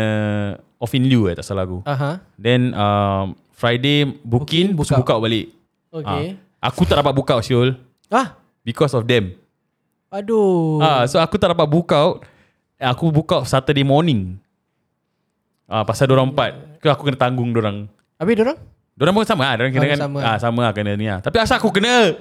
[0.75, 2.23] Off in lieu eh Tak salah aku Aha.
[2.35, 5.13] Then um, Friday booking Booking, Buka, buka.
[5.13, 5.47] buka balik
[5.91, 6.35] Okay.
[6.59, 7.75] Ah, Aku tak dapat buka out Syul
[8.07, 8.35] Ah.
[8.61, 9.31] Because of them
[10.09, 10.79] Aduh.
[10.79, 12.23] Ah, So aku tak dapat book out
[12.77, 14.35] Aku book out Saturday morning
[15.65, 18.57] ah, Pasal dorang empat Ke aku kena tanggung dorang Habis dorang?
[18.93, 20.19] Dorang pun sama lah Dorang kena Oh, kan sama.
[20.21, 22.15] ah, Sama lah kena ni lah Tapi asal aku kena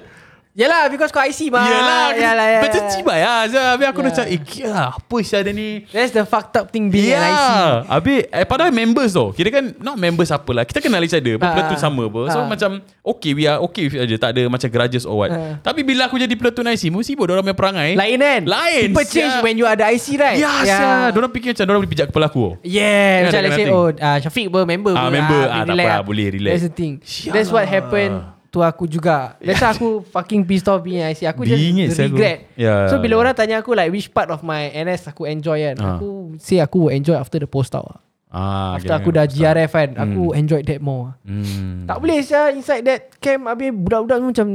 [0.55, 1.61] Yalah because kau IC mah.
[1.61, 2.61] Yelah Yalah, yalah.
[2.63, 3.65] Macam cibai lah Azhar.
[3.75, 4.13] Habis aku Yeah.
[4.15, 7.27] cakap Eh gila Apa sih ada ni That's the fucked up thing being an IC.
[7.27, 11.11] Ya Habis eh, Padahal members tau Kira kan Not members apa lah Kita kenal each
[11.11, 11.81] other Ah, Platoon ah.
[11.81, 12.47] sama apa So Ah.
[12.47, 12.71] macam
[13.03, 15.59] Okay we are okay with aja Tak ada macam grudges or what Ah.
[15.59, 18.41] Tapi bila aku jadi platoon IC Musibah dorang punya perangai Lain kan?
[18.47, 19.43] Lain, People change siap.
[19.43, 20.37] when you ada IC right?
[20.37, 21.11] Ya yeah.
[21.11, 22.53] Dorang fikir macam Dorang boleh pijak kepala aku tau.
[22.63, 25.35] Yeah, Yeah, macam let's say oh uh, Syafiq ber member Ah, ber, member.
[25.41, 25.99] boleh Ah, tak apa lah, lah.
[25.99, 26.51] boleh relax.
[26.53, 26.93] That's the thing.
[27.27, 27.75] That's what lah.
[27.75, 28.15] happened
[28.55, 29.35] to aku juga.
[29.37, 31.27] That's why aku fucking pissed off being IC.
[31.27, 32.15] Aku Bingit just saya aku.
[32.15, 32.37] regret.
[32.55, 32.87] Yeah.
[32.87, 35.99] So bila orang tanya aku like which part of my NS aku enjoy kan, Ah.
[35.99, 37.99] aku say aku enjoy after the post out.
[38.27, 40.35] Ah, After aku dah GRF kan Aku Hmm.
[40.35, 41.87] enjoyed that more Hmm.
[41.87, 44.47] Tak boleh saya inside that camp Habis budak-budak tu macam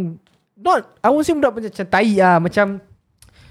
[0.52, 2.76] Not I won't say budak macam tai lah Macam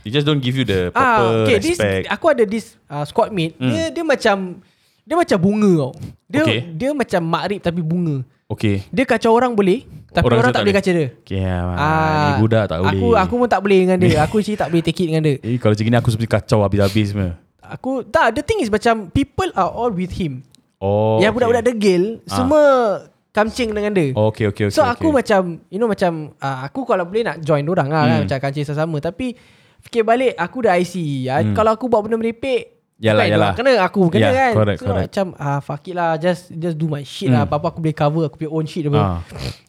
[0.06, 2.14] They just don't give you the proper ah, okay, this, respect.
[2.14, 3.74] Aku ada this uh, squad mate Hmm.
[3.74, 4.62] Dia dia macam
[5.02, 5.92] Dia macam bunga tau
[6.30, 6.60] Dia Okay.
[6.78, 8.84] dia macam makrib tapi bunga okay.
[8.90, 12.42] Dia kacau orang boleh Tapi Orang orang, tak tak boleh kacau dia Okay, ah, ni
[12.42, 12.98] budak tak boleh.
[12.98, 15.36] Aku aku pun tak boleh dengan dia Aku actually tak boleh take it dengan dia
[15.40, 17.30] Eh, kalau macam ni aku seperti kacau habis-habis semua.
[17.62, 20.42] Aku tak the thing is macam people are all with him.
[20.82, 21.22] Oh.
[21.22, 22.34] Yang budak-budak degil Ah.
[22.34, 22.64] semua
[23.30, 24.10] kamcing dengan dia.
[24.18, 24.74] Oh, okay, okay, okay.
[24.74, 25.22] so aku okay.
[25.22, 28.24] macam you know macam uh, aku kalau boleh nak join orang lah kan Hmm.
[28.26, 29.38] macam kancing sesama tapi
[29.80, 31.30] fikir balik aku dah IC.
[31.30, 31.54] Hmm.
[31.54, 33.52] Kalau aku buat benda merepek Yalah, kan, yalah.
[33.56, 35.08] Kena aku Kena Yeah, kan correct, So correct.
[35.08, 37.48] macam ah, Fuck it lah Just just do my shit lah Hmm.
[37.48, 39.00] Apa-apa aku boleh cover Aku punya own shit apa.
[39.00, 39.20] Ah.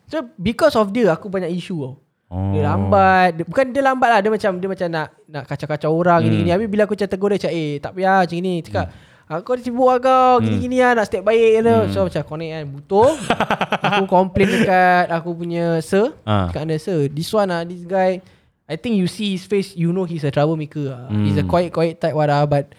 [0.06, 1.94] So because of dia Aku banyak issue tau
[2.26, 2.54] Oh.
[2.54, 6.22] Dia lambat dia, Bukan dia lambat lah Dia macam Dia macam nak Nak kacau-kacau orang
[6.22, 6.26] Hmm.
[6.26, 8.86] Gini-gini Habis bila aku macam tegur dia Macam eh tak payah Macam ni Cakap
[9.26, 11.90] ah, Kau dah sibuk lah kau Gini-gini lah Nak step baik hmm.
[11.90, 13.10] So macam connect kan Butuh
[13.86, 16.46] Aku complain dekat Aku punya sir Ah.
[16.46, 18.22] Dekat anda sir This one lah This guy
[18.70, 21.10] I think you see his face You know he's a troublemaker lah.
[21.10, 22.74] He's a quiet-quiet type what lah But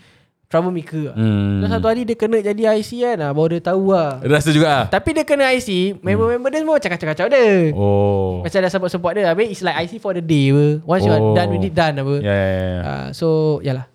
[0.52, 1.64] Troublemaker lah Hmm.
[1.64, 4.86] Satu hari dia kena jadi IC kan ah, Baru dia tahu lah Rasa juga ah?
[4.86, 8.44] Tapi dia kena IC Member-member dia semua Macam kacau-kacau dia Oh.
[8.44, 10.84] macam dah support-support dia Habis it's like IC for the day apa.
[10.84, 11.32] Once you are Oh.
[11.32, 12.80] done with it Done apa Ya, ya, ya.
[12.84, 13.28] uh, So
[13.62, 13.88] yalah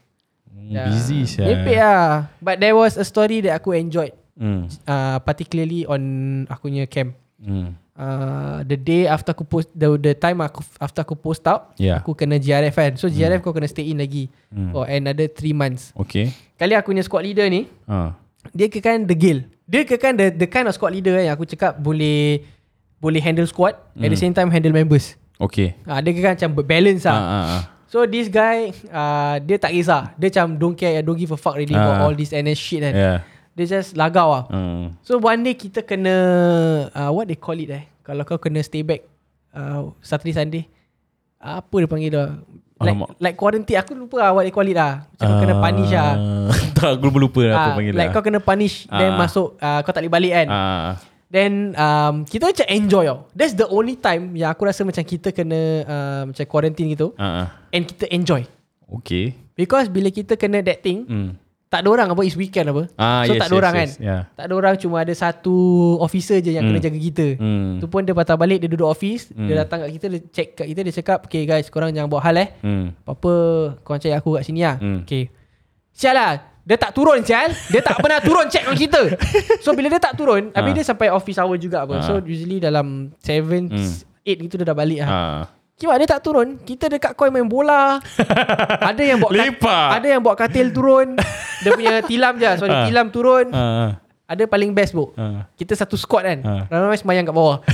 [0.49, 1.45] Hmm, Busy sia.
[1.45, 4.67] Merepek lah But there was a story That aku enjoyed Hmm.
[4.83, 6.03] uh, Particularly on
[6.49, 7.77] Aku punya camp Hmm.
[7.97, 12.01] Uh, The day after aku post The, the time aku After aku post out Yeah.
[12.01, 14.73] Aku kena GRF kan So GRF kau kena stay in lagi Hmm.
[14.73, 16.33] For another 3 months Okay.
[16.55, 18.15] Kali aku punya squad leader ni Ah.
[18.53, 22.47] Dia kekan degil Dia kekan the, the kind of squad leader Yang aku cakap Boleh
[22.97, 25.77] Boleh handle squad At the same time handle members Okay.
[25.85, 27.21] Ah, dia kan macam balance Ah, lah.
[27.21, 27.63] ah, ah.
[27.87, 30.17] So this guy uh, dia tak kisah.
[30.17, 32.05] Dia macam don't care, don't give a fuck really about Ah.
[32.09, 32.91] all this NS shit kan.
[32.91, 33.19] Yeah.
[33.57, 34.45] Dia just lagau lah.
[34.47, 34.95] Hmm.
[35.01, 36.15] So one day kita kena
[36.93, 37.89] uh, what they call it eh.
[38.01, 39.03] Kalau kau kena stay back
[39.51, 40.65] uh, Saturday Sunday.
[41.37, 42.29] Uh, apa dia panggil dah?
[42.77, 43.09] Like, Alamak.
[43.17, 46.13] like quarantine Aku lupa lah What they call it lah Macam kau kena punish lah
[46.77, 48.13] tak, aku lupa apa Ah, panggil Like lah.
[48.13, 49.17] kau kena punish Then Ah.
[49.17, 50.93] masuk uh, Kau tak boleh balik kan Ah.
[51.27, 55.33] Then um, Kita macam enjoy tau That's the only time Yang aku rasa macam kita
[55.33, 57.25] kena uh, Macam quarantine gitu Ah.
[57.25, 57.47] ah.
[57.73, 58.45] And kita enjoy
[58.93, 59.33] Okay.
[59.53, 61.31] Because bila kita kena that thing Hmm.
[61.77, 63.81] Tak ada orang apa It's weekend apa Ah, So yes, tak ada yes, orang yes.
[63.83, 64.21] kan Yeah.
[64.33, 65.57] Tak ada orang Cuma ada satu
[65.99, 66.73] Officer je yang Hmm.
[66.73, 67.77] kena jaga kita Hmm.
[67.77, 69.45] Tu pun dia patah balik Dia duduk office Hmm.
[69.45, 72.23] Dia datang kat kita Dia check kat kita Dia cakap Okay guys korang jangan buat
[72.23, 72.97] hal eh Hmm.
[72.99, 73.35] Apa-apa
[73.83, 75.03] Korang cari aku kat sini lah Hmm.
[75.03, 75.29] Okay
[75.93, 79.01] Sial lah Dia tak turun sial Dia tak pernah turun check dengan kita
[79.65, 80.75] So bila dia tak turun Habis Ah.
[80.75, 82.25] dia sampai office hour juga apa So Ah.
[82.25, 83.93] usually dalam 7 Hmm.
[84.23, 85.43] 8 gitu dia dah balik lah Ah.
[85.77, 88.01] Kimak dia tak turun Kita dekat koi main bola
[88.89, 89.89] Ada yang bawa Lepak.
[89.93, 91.21] Ada yang bawa katil turun
[91.61, 92.89] Dia punya tilam je Sorry Ah.
[92.89, 94.01] tilam turun Ah.
[94.25, 95.45] Ada paling best bu Ah.
[95.53, 96.65] Kita satu squad kan Ah.
[96.67, 97.61] Ramai-ramai semayang kat bawah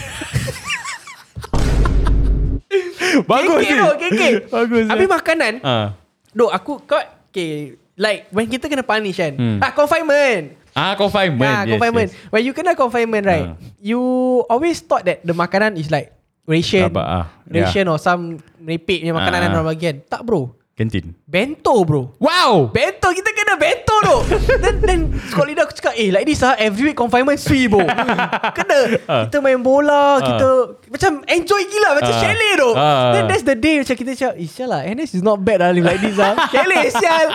[3.23, 3.77] Bagus ni.
[4.01, 4.85] kekek Bagus.
[4.89, 5.95] Habis makanan Ah.
[6.29, 9.59] Duk aku kau Okay Like when kita kena punish kan Hmm.
[9.59, 11.45] Ah confinement Ah, confinement.
[11.45, 12.33] Ah, yes, confinement yes.
[12.33, 13.57] When you kena confinement right Ah.
[13.79, 14.03] You
[14.49, 16.11] always thought that The makanan is like
[16.47, 17.27] Ration Rabak, ah.
[17.47, 17.67] Yeah.
[17.67, 19.45] Ration or some Merepek punya makanan Ah.
[19.47, 21.13] yang orang bagian Tak bro Kantin.
[21.23, 22.73] Bento bro Wow.
[22.73, 24.17] Bento kita kena bento tu
[24.65, 27.85] Then then Sekolah leader aku cakap Eh like this ah Every week confinement sui bro
[28.57, 29.29] Kena Ah.
[29.29, 30.49] Kita main bola Kita
[30.89, 32.19] Macam enjoy gila Macam Ah.
[32.19, 33.13] chalet tu Ah.
[33.13, 35.71] Then that's the day Macam kita cakap Eh sial lah NS is not bad lah
[35.71, 37.27] Like this ah Chalet sial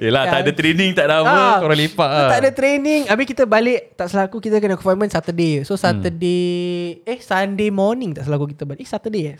[0.00, 1.28] Yelah, tak ada training, tak ada apa.
[1.28, 1.56] Ah.
[1.60, 2.28] Korang lepak lah.
[2.30, 7.04] Tak ada training Habis kita balik Tak salah aku Kita kena confinement Saturday So Saturday
[7.04, 9.38] Eh Sunday morning Tak salah aku kita balik Eh Saturday eh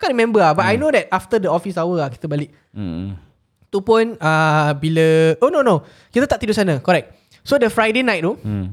[0.00, 2.48] Can't remember lah But I know that After the office hour lah Kita balik.
[2.72, 3.20] Hmm.
[3.68, 5.84] Tu pun uh, Bila Oh no no.
[6.08, 7.12] Kita tak tidur sana Correct.
[7.44, 8.72] So the Friday night tu Hmm.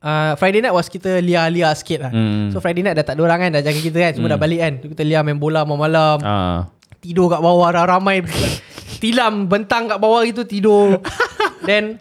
[0.00, 2.12] uh, Friday night was kita liar-liar sikit lah.
[2.12, 2.48] Hmm.
[2.48, 4.12] So Friday night dah tak ada orang kan Dah jaga kita kan.
[4.16, 4.72] Semua dah balik kan.
[4.80, 6.18] Kita liar main bola malam-malam.
[6.24, 6.60] Ah.
[7.00, 8.24] Tidur kat bawah ramai.
[9.04, 11.00] Tilam bentang kat bawah gitu Tidur.
[11.68, 12.00] Then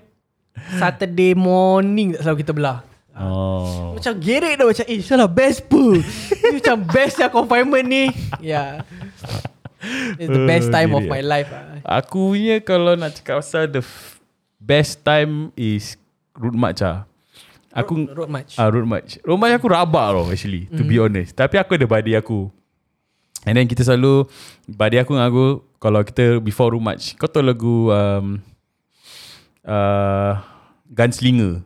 [0.75, 2.88] Saturday morning Tak selalu kita belah
[3.19, 3.93] Oh.
[3.93, 5.99] Macam gerek dah Macam eh salah best pun
[6.41, 8.07] Ni macam best lah confinement ni
[8.39, 8.87] Yeah
[10.15, 11.11] It's the best Oh, time of gerek.
[11.11, 14.23] my life lah Aku punya kalau nak cakap pasal the f-
[14.55, 15.99] best time is
[16.31, 17.03] road march ah.
[17.71, 18.55] Aku Road- road march.
[18.55, 19.19] Ah road march.
[19.21, 21.31] Road march aku rabak tau actually to be honest.
[21.31, 22.49] Tapi aku ada buddy aku.
[23.43, 24.25] And then kita selalu
[24.65, 25.45] buddy aku dengan aku
[25.77, 27.13] kalau kita before road march.
[27.15, 28.41] Kau tahu lagu um,
[29.63, 30.33] uh,
[30.89, 31.61] Gunslinger.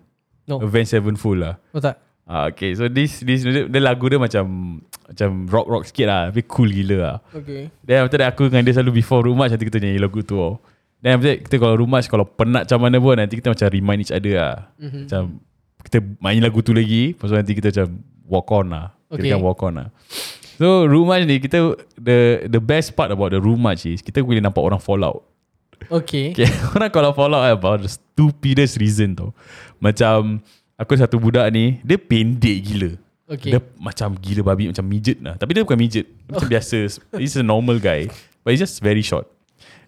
[0.48, 1.56] No Avenged Sevenfold lah.
[1.72, 5.84] Oh tak Ah, okay, so this this dia, dia lagu dia macam macam rock rock
[5.92, 7.16] sikit lah, tapi cool gila lah.
[7.36, 10.40] Okay Then after that aku dengan dia selalu before match nanti kita nyanyi lagu tu
[10.40, 10.64] tau.
[11.04, 14.08] Then after that kita kalau rumah kalau penat macam mana pun nanti kita macam remind
[14.08, 14.72] each other lah.
[14.80, 14.84] Mhm.
[14.88, 15.04] Mm-hmm.
[15.04, 15.24] Macam
[15.84, 17.88] kita main lagu tu lagi, lepas tu nanti kita macam
[18.24, 18.86] walk on lah.
[19.12, 19.28] Okay.
[19.28, 19.88] Kita kan walk on lah.
[20.56, 24.64] So match ni kita the the best part about the match is kita boleh nampak
[24.64, 25.28] orang fall out.
[25.92, 26.32] Okay.
[26.38, 29.36] Okay, orang kalau fall out about the stupidest reason tau.
[29.84, 30.40] Macam
[30.80, 32.92] aku satu budak ni, dia pendek gila.
[33.28, 33.52] Okay.
[33.52, 35.36] Dia macam gila babi macam midget lah.
[35.36, 36.08] Tapi dia bukan midget.
[36.08, 36.80] Dia macam biasa.
[37.20, 38.08] He's a normal guy.
[38.48, 39.28] But he's just very short.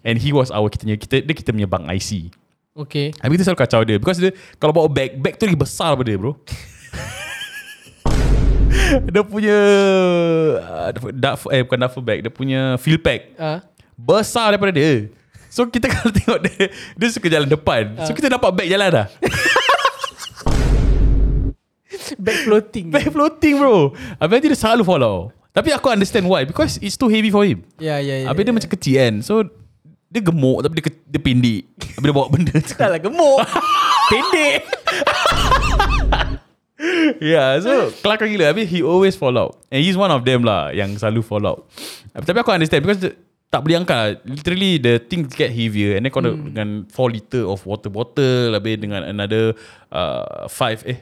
[0.04, 2.28] And he was our kita punya kita dia kita punya bang IC.
[2.76, 3.08] Okay.
[3.24, 6.12] Habis kita selalu kacau dia because dia kalau bawa bag, bag tu lagi besar daripada
[6.12, 6.32] dia, bro.
[9.08, 9.56] dia punya
[10.60, 13.64] uh, duff, eh bukan duffel bag, dia punya field pack Ah.
[13.96, 15.08] besar daripada dia.
[15.48, 17.96] So kita kalau tengok dia, dia suka jalan depan.
[18.04, 19.06] So kita nampak bag jalan dah.
[22.14, 22.86] Back floating.
[22.94, 23.90] Bag floating bro.
[24.22, 25.34] Habis dia selalu follow.
[25.56, 27.64] Tapi aku understand why because it's too heavy for him.
[27.80, 28.26] Ya, ya, ya.
[28.28, 29.14] Habis dia macam kecil kan.
[29.24, 29.34] So
[30.06, 31.62] dia gemuk tapi dia, ke- dia pendek.
[31.96, 32.74] Habis dia bawa benda tu.
[32.76, 33.40] Dah lah gemuk.
[34.12, 34.60] Pendek.
[37.16, 38.52] Yeah, so kelakar gila.
[38.52, 39.56] Habis he always fall out.
[39.72, 41.64] And he's one of them lah yang selalu fall out.
[42.12, 43.16] Tapi aku understand because the,
[43.48, 44.10] tak boleh angkat lah.
[44.28, 46.52] Literally the thing get heavier and then kau hmm.
[46.52, 49.56] dengan 4 liter of water bottle habis dengan another
[49.88, 51.00] uh, 5 eh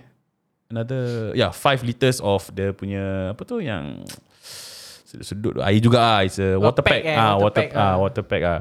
[0.75, 5.63] another yeah 5 liters of the punya apa tu yang tu.
[5.63, 7.95] air juga ah it's a water, pack pack, eh, ah water water pack, ah ah.
[8.03, 8.61] water pack ah.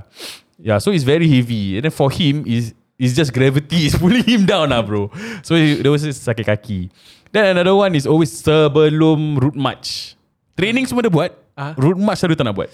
[0.62, 1.82] Yeah so it's very heavy.
[1.82, 5.10] And then for him is It's just gravity is pulling him down lah bro.
[5.42, 6.94] So he, there was sakit kaki.
[7.34, 10.14] Then another one is always sebelum route march.
[10.54, 11.78] Training semua dia buat Ah.
[11.78, 12.70] Route march selalu tak nak buat.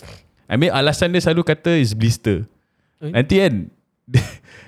[0.48, 2.48] I mean alasan dia selalu kata is blister.
[3.04, 3.12] Eh?
[3.12, 3.54] Nanti kan
[4.12, 4.24] dia,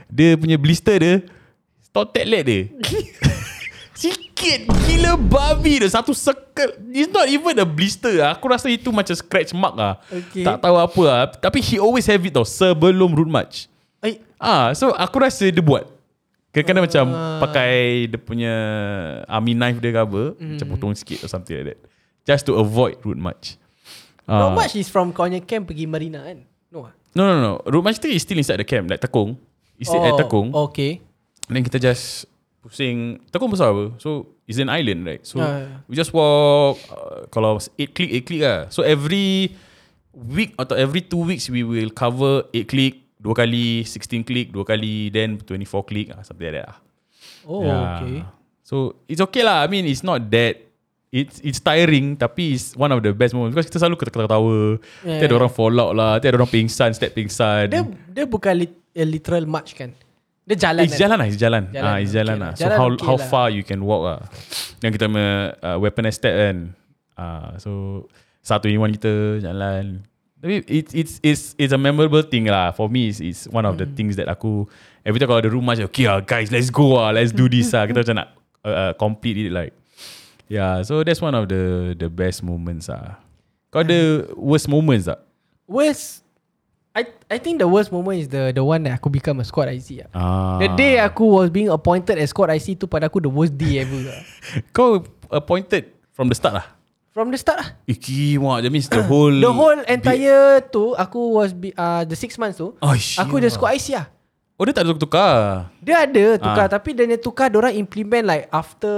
[0.07, 1.15] dia punya blister dia
[1.91, 2.61] Totek leg dia
[4.41, 8.33] Sikit gila babi dia Satu circle It's not even a blister lah.
[8.33, 10.41] Aku rasa itu macam scratch mark lah Okay.
[10.41, 13.69] Tak tahu apa lah Tapi he always have it tau Sebelum route march
[14.01, 15.85] Eh, Ah, so aku rasa dia buat.
[16.49, 17.37] Kadang-kadang macam Ah.
[17.37, 17.71] pakai
[18.09, 18.53] dia punya
[19.29, 20.57] army knife dia ke apa, Hmm.
[20.57, 21.79] macam potong sikit or something like that.
[22.25, 23.61] Just to avoid route march.
[24.25, 24.49] Ah.
[24.49, 26.41] not much is from kau punya camp pergi marina kan?
[26.73, 26.93] No ah?
[27.13, 27.53] No, no, no.
[27.69, 29.37] Route march tu is still inside the camp, like Tekong.
[29.77, 30.49] It's still at Tekong.
[30.73, 31.05] Okay.
[31.45, 32.25] Then kita just
[32.61, 33.19] pusing.
[33.29, 33.97] Tekong besar apa?
[33.97, 35.21] So, it's an island, right?
[35.25, 35.77] So, Yeah, yeah.
[35.89, 36.77] we just walk.
[36.87, 38.59] Uh, kalau 8 click, 8 click lah.
[38.69, 39.57] So, every
[40.13, 44.65] week atau every 2 weeks, we will cover 8 click, dua kali, 16 click, dua
[44.65, 46.77] kali, then 24 click, ah, something like that lah.
[47.45, 47.81] Oh, Yeah.
[47.97, 48.17] okay.
[48.61, 49.61] So it's okay lah.
[49.61, 50.57] I mean it's not that
[51.11, 54.79] it's it's tiring tapi it's one of the best moments because kita selalu ketawa-ketawa.
[55.03, 55.19] Yeah.
[55.21, 55.27] Yeah.
[55.27, 57.67] ada orang fall out lah, ada orang pingsan, step pingsan.
[57.67, 59.91] Dia dia bukan lit, a literal march kan?
[60.41, 61.01] Dia jalan It's kan?
[61.05, 61.63] jalan lah, it's jalan.
[61.69, 62.51] Jalan, ah, it's jalan okay lah.
[62.57, 63.27] So Jalan how okay how lah.
[63.29, 64.19] far you can walk lah.
[64.81, 65.29] Yang kita punya
[65.61, 66.57] uh, weaponized step kan.
[67.13, 68.03] Ah, so
[68.41, 70.01] satu in one kita jalan.
[70.41, 72.73] Tapi it's it's it's it's a memorable thing lah.
[72.73, 73.93] For me, it's, it's one of the Hmm.
[73.93, 74.65] things that aku
[75.05, 77.69] every time kalau ada rumah macam okay lah guys, let's go lah, let's do this
[77.69, 77.85] lah.
[77.85, 78.29] Kita macam nak
[78.65, 79.77] uh, uh, complete it like.
[80.49, 83.21] Yeah, so that's one of the the best moments ah.
[83.69, 85.21] Kau ada worst moments tak?
[85.63, 86.20] Worst
[86.91, 89.71] I I think the worst moment is the the one that aku become a squad
[89.71, 90.09] IC lah.
[90.11, 90.59] Ah.
[90.59, 93.79] The day aku was being appointed as squad IC tu pada aku the worst day
[93.79, 94.19] ever lah.
[94.75, 94.99] kau
[95.31, 96.67] appointed from the start lah.
[97.15, 97.69] From the start lah.
[97.87, 98.63] Eh, kimak.
[98.67, 99.31] That means the whole...
[99.35, 103.51] The whole entire tu aku was be, uh, the six months tu Oh, aku the
[103.51, 104.07] squad IC lah.
[104.59, 105.31] Oh, dia tak ada tukar.
[105.81, 106.71] Dia ada tukar Ah.
[106.71, 108.95] tapi dia tukar orang implement like after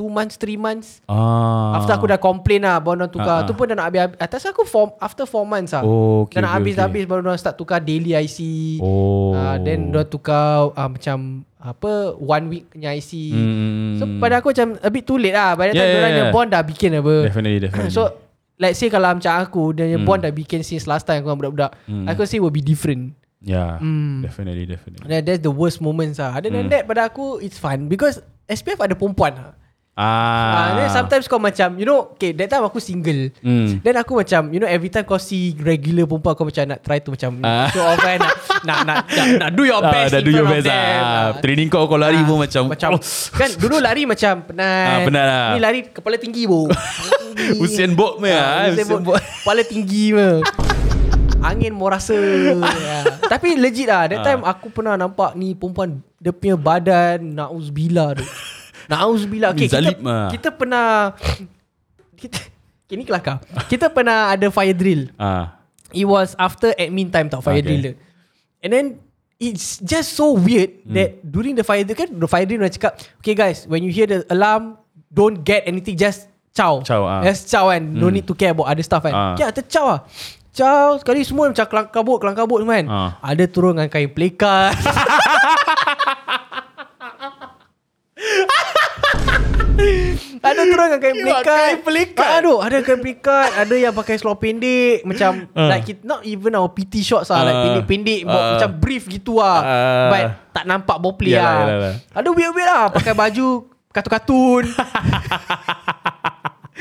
[0.00, 1.04] two months, three months.
[1.04, 1.76] Ah.
[1.76, 3.46] After aku dah complain lah Baru orang tukar Ah, ah.
[3.46, 6.48] Tu pun dah nak habis Atas aku form After four months lah Oh, okay, Dah
[6.48, 8.38] nak okay, habis-habis Baru orang start tukar Daily IC
[8.80, 9.36] Oh.
[9.36, 13.94] uh, Then dia tukar uh, Macam Apa One week punya IC Hmm.
[13.94, 16.00] So pada aku macam A bit too late lah By the time Yeah, yeah, yeah,
[16.00, 16.32] orang yeah.
[16.32, 17.92] bond dah bikin apa Definitely, definitely.
[17.92, 18.02] So
[18.56, 21.38] Let's say kalau macam aku Dia punya bond dah bikin Since last time Aku dengan
[21.44, 21.70] budak-budak
[22.08, 24.24] Aku say will be different yeah, Hmm.
[24.24, 25.04] definitely, definitely.
[25.06, 26.72] That, That's the worst moments lah Other than Hmm.
[26.72, 29.50] that Pada aku It's fun Because SPF ada perempuan lah
[30.00, 30.68] Ah, Ah.
[30.74, 33.84] then sometimes kau macam You know Okay that time aku single Hmm.
[33.84, 36.98] Then aku macam You know every time kau see Regular perempuan Kau macam nak try
[36.98, 37.68] to macam Ah.
[37.68, 38.32] Show off kan nak,
[38.64, 40.72] nak, nak, nak, nak do your Ah, best in do your best ah.
[40.72, 41.28] Ah.
[41.36, 43.02] Training kau kau lari Ah, pun macam Macam oh.
[43.30, 45.46] Kan dulu lari macam Penat Ah, penat lah.
[45.52, 46.48] Ni lari kepala tinggi.
[47.62, 49.20] Usain Bolt Usain Usain Bolt Bolt.
[49.20, 50.40] Kepala tinggi mah
[51.40, 53.04] Angin mau rasa ya.
[53.26, 58.24] Tapi legit lah That time aku pernah nampak Ni perempuan Dia punya badan Na'uzubillah tu
[58.90, 60.26] Na'uzubillah okay, kita, Zalim ah.
[60.28, 61.14] kita pernah
[62.18, 62.36] kita,
[62.84, 65.62] okay, ni kelakar Kita pernah ada fire drill Ah.
[65.90, 67.64] It was after admin time tau Fire Okay.
[67.64, 67.94] drill dia
[68.60, 68.86] And then
[69.40, 70.92] It's just so weird Hmm.
[70.92, 73.88] That during the fire drill kan The fire drill dah cakap Okay guys When you
[73.88, 74.76] hear the alarm
[75.08, 77.22] Don't get anything Just Chow Chow, ah.
[77.22, 79.32] Just chow kan No need to care about other stuff kan Ah.
[79.32, 80.00] Okay kita chow lah
[80.50, 83.10] Ciao Sekali semua macam kelang kabut Kelang kabut semua kan Ah.
[83.22, 84.74] Ada turun dengan kain pelikat
[90.82, 92.26] Dengan kain Kimak pelikat kain pelikat.
[92.26, 95.68] Ah, Aduh Ada kain pelikat Ada yang pakai seluar pendek Macam Ah.
[95.68, 97.62] Like kita, Not even our PT shorts lah Like Ah.
[97.64, 98.54] pendek-pendek Ah.
[98.54, 100.08] Macam brief gitu lah Ah.
[100.08, 101.94] But tak nampak lah yalah, yalah.
[102.12, 103.48] Ada weird-weird lah Pakai baju
[103.90, 104.64] Kartun-kartun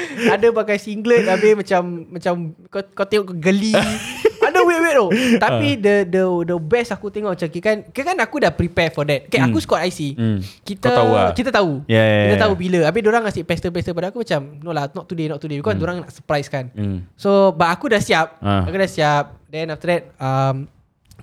[0.35, 2.33] Ada pakai singlet Habis macam Macam
[2.69, 3.73] Kau, kau tengok geli
[4.49, 8.49] Ada weird-weird tu Tapi the the the best aku tengok macam kan, kan aku dah
[8.49, 9.29] prepare for that.
[9.29, 10.15] Okay, aku squad IC.
[10.15, 10.39] Hmm.
[10.65, 11.31] Kita Kau tahu lah.
[11.35, 11.71] kita tahu.
[11.85, 12.43] Yeah, yeah, kita yeah.
[12.47, 12.79] tahu bila.
[12.89, 16.01] Habis orang kasi pester-pester pada aku macam no lah not today not today because orang
[16.01, 16.71] nak surprise kan.
[16.73, 17.05] Hmm.
[17.13, 18.41] So but aku dah siap.
[18.41, 18.65] Ah.
[18.65, 19.37] Aku dah siap.
[19.51, 20.65] Then after that um,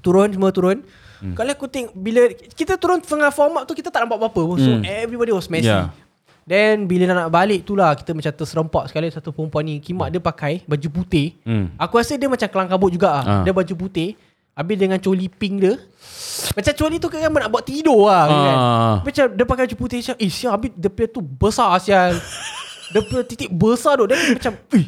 [0.04, 0.86] turun semua turun.
[1.16, 1.32] Hmm.
[1.32, 4.42] Kalau aku tengok bila kita turun tengah form up tu kita tak nampak apa-apa.
[4.60, 4.84] So Hmm.
[4.84, 5.72] everybody was messy.
[5.72, 5.90] Yeah.
[6.46, 10.22] Then bila nak balik tu lah Kita macam terserempak sekali Satu perempuan ni Kimak dia
[10.22, 11.74] pakai Baju putih Hmm.
[11.74, 13.24] Aku rasa dia macam kelang kabut juga lah.
[13.26, 13.42] Ah.
[13.42, 14.14] Dia baju putih
[14.54, 15.74] Habis dengan coli pink dia
[16.54, 18.56] Macam coli tu kan nak buat tidur lah kan?
[18.56, 18.94] Ah.
[19.02, 22.14] Macam dia pakai baju putih macam Eh sial Habis dia punya tu besar sial
[22.94, 24.86] Dia punya titik besar tu Dia macam Eh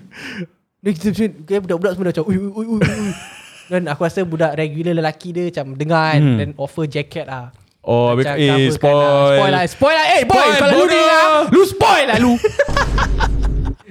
[0.78, 3.10] Dia kita macam kayak Budak-budak semua dah macam Ui ui ui ui ui."
[3.68, 6.38] Dan aku rasa budak regular lelaki dia Macam dengar kan Hmm.
[6.38, 7.50] Dan offer jacket lah
[7.80, 9.32] Oh, Macam habis- eh, spoil.
[9.32, 10.90] Spoil lah Spoil lah Eh boy Spoil, Kalau lu bodoh.
[10.90, 12.32] dengar Lu spoil lah lu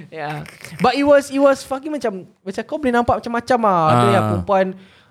[0.08, 0.42] Yeah.
[0.80, 3.84] But it was it was fucking macam macam kau boleh nampak macam-macam ah.
[3.86, 4.10] Ada Ah.
[4.10, 4.66] yang perempuan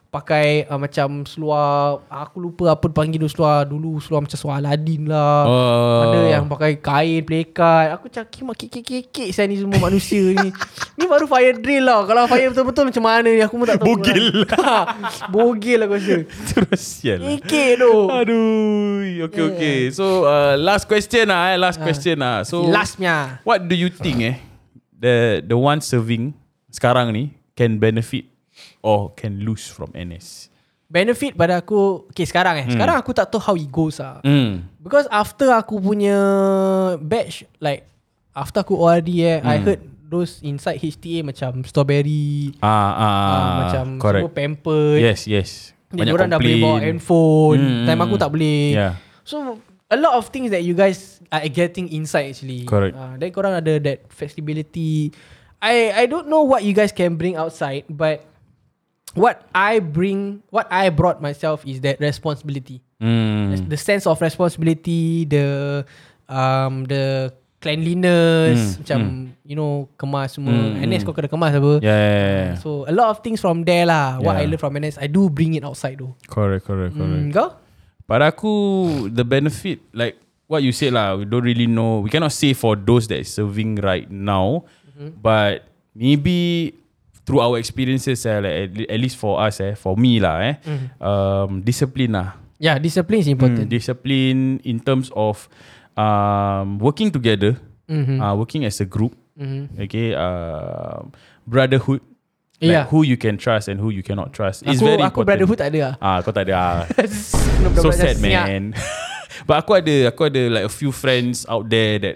[0.08, 5.04] pakai uh, macam seluar aku lupa apa dipanggil tu seluar dulu seluar macam seluar Aladdin
[5.04, 5.44] lah.
[5.44, 6.02] Oh.
[6.08, 7.94] Ada yang pakai kain pelikat.
[8.00, 10.50] Aku macam kimak kek-kek saya ni semua manusia ni.
[10.98, 12.10] Ni baru fire drill lah.
[12.10, 14.02] Kalau fire betul-betul macam mana ni aku pun tak tahu.
[14.02, 14.26] Bogil.
[14.50, 14.98] lah.
[15.34, 16.18] Bogil aku rasa.
[16.26, 17.38] Terus sial lah.
[17.38, 17.94] Kekek tu.
[18.10, 23.42] Aduh Okay okay So uh, last question lah eh Last question lah So Lastnya.
[23.44, 24.36] What do you think eh
[24.94, 26.34] The the one serving
[26.70, 28.37] Sekarang ni Can benefit
[28.82, 30.54] Or can lose from NS
[30.88, 34.64] Benefit pada aku Okay sekarang eh Sekarang aku tak tahu how it goes lah Hmm
[34.80, 36.18] Because after aku punya
[37.04, 37.84] batch like
[38.32, 43.86] after aku ORD eh I heard those inside HTA macam strawberry Ah, ah, uh, macam
[44.00, 44.24] correct.
[44.24, 45.00] semua pampered.
[45.04, 45.50] Yes, yes.
[45.92, 47.60] Banyak orang dah boleh bawa handphone.
[47.60, 48.24] Hmm, Time aku hmm.
[48.24, 48.64] tak boleh.
[48.76, 48.94] Yeah.
[49.28, 49.60] So
[49.92, 52.64] a lot of things that you guys are getting inside actually.
[52.64, 52.96] Correct.
[52.96, 55.12] Uh, then korang ada that flexibility.
[55.60, 58.24] I I don't know what you guys can bring outside, but
[59.18, 62.86] what I bring, what I brought myself is that responsibility.
[62.98, 63.70] Hmm.
[63.70, 65.86] the sense of responsibility, the
[66.26, 67.30] um the
[67.62, 69.00] cleanliness, Hmm, macam
[69.46, 70.54] you know kemas semua.
[70.54, 71.08] Hmm, NS hmm.
[71.10, 71.74] kau kena kemas apa?
[71.82, 72.56] Yeah, yeah, yeah, yeah.
[72.58, 74.18] So a lot of things from there lah.
[74.18, 74.46] What Yeah.
[74.46, 76.18] I learn from NS, I do bring it outside though.
[76.26, 77.22] Correct, correct, correct.
[77.22, 77.54] Mm, kau?
[78.08, 78.54] Pada aku
[79.12, 80.16] the benefit like
[80.48, 82.00] what you said lah, we don't really know.
[82.02, 84.66] We cannot say for those that is serving right now,
[84.98, 85.22] Mm-hmm.
[85.22, 86.74] but maybe
[87.28, 90.56] through our experiences, eh, like at, at least for us, eh, for me lah, eh,
[90.64, 90.88] Mm-hmm.
[91.04, 92.40] um, discipline lah.
[92.56, 93.66] Yeah, discipline is Mm, important.
[93.68, 95.52] discipline in terms of
[95.94, 98.18] um, working together, Mhm.
[98.18, 99.76] uh, working as a group, Mhm.
[99.78, 101.12] okay, um,
[101.44, 102.00] brotherhood.
[102.58, 102.86] Yeah.
[102.86, 104.66] Like who you can trust and who you cannot trust.
[104.66, 105.28] It's aku very aku important.
[105.30, 105.94] brotherhood tak ada lah.
[106.02, 106.54] Ah, kau tak ada.
[106.58, 106.80] ah.
[107.86, 108.74] So sad man
[109.50, 112.16] but aku ada aku ada like a few friends out there that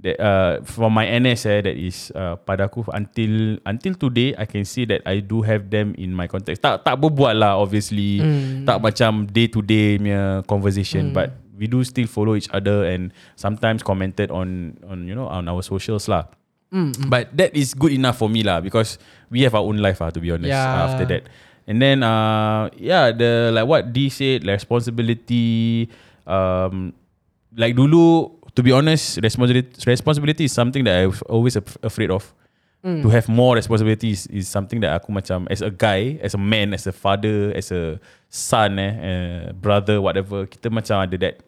[0.00, 4.48] that uh from my NS eh that is uh, pada aku until until today I
[4.48, 8.20] can see that I do have them in my context tak tak berbual lah obviously
[8.20, 8.64] Hmm.
[8.64, 11.28] tak macam day to day punya conversation but
[11.60, 15.60] we do still follow each other and sometimes commented on on you know on our
[15.60, 16.24] socials lah
[16.70, 18.94] Mm, But that is good enough for me lah because
[19.26, 20.86] we have our own life ah to be honest Yeah.
[20.86, 21.26] after that.
[21.66, 25.90] And then uh yeah the like what D said like responsibility
[26.30, 26.94] um
[27.58, 32.10] like dulu to be honest responsibility responsibility is something that I was always af- afraid
[32.10, 32.34] of.
[32.80, 33.04] Mm.
[33.04, 36.72] To have more responsibilities is something that aku macam as a guy, as a man,
[36.72, 38.00] as a father, as a
[38.32, 41.44] son eh, uh, brother whatever kita macam ada that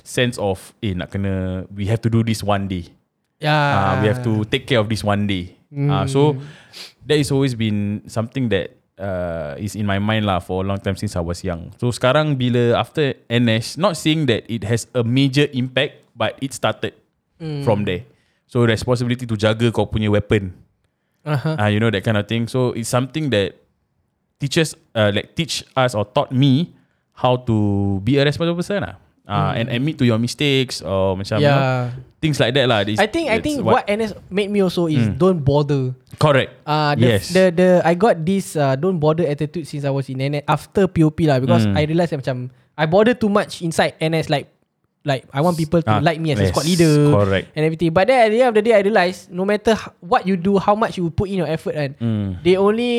[0.00, 2.88] sense of eh nak kena we have to do this one day.
[3.36, 3.52] Yeah.
[3.52, 5.60] Uh, we have to take care of this one day.
[5.72, 6.36] Uh, so
[7.08, 10.78] that is always been something that uh, is in my mind lah for a long
[10.78, 11.72] time since I was young.
[11.80, 16.52] So sekarang bila after NS, not saying that it has a major impact, but it
[16.52, 16.94] started
[17.64, 18.06] from there.
[18.46, 20.54] So responsibility to jaga kau punya weapon.
[21.26, 21.56] Uh-huh.
[21.58, 22.46] Uh, you know that kind of thing.
[22.46, 23.56] So it's something that
[24.38, 26.74] teachers uh, like teach us or taught me
[27.14, 27.56] how to
[28.02, 28.98] be a responsible person lah.
[29.22, 31.94] Uh, and admit to your mistakes or macam you know, Yeah.
[32.18, 32.82] things like that lah.
[32.82, 35.94] It's- I think I think what, NS made me also is don't bother.
[36.18, 36.50] correct.
[36.66, 37.30] Uh, the, yes.
[37.30, 40.90] the the I got this uh, don't bother attitude since I was in NS after
[40.90, 41.78] POP lah because Mm.
[41.78, 44.50] I realised macam I bother too much inside NS like
[45.04, 47.50] like I want people to Ah, like me as a yes, squad leader correct.
[47.58, 47.90] and everything.
[47.90, 50.58] But then at the end of the day, I realized no matter what you do,
[50.62, 52.38] how much you put in your effort, and Mm.
[52.46, 52.92] they only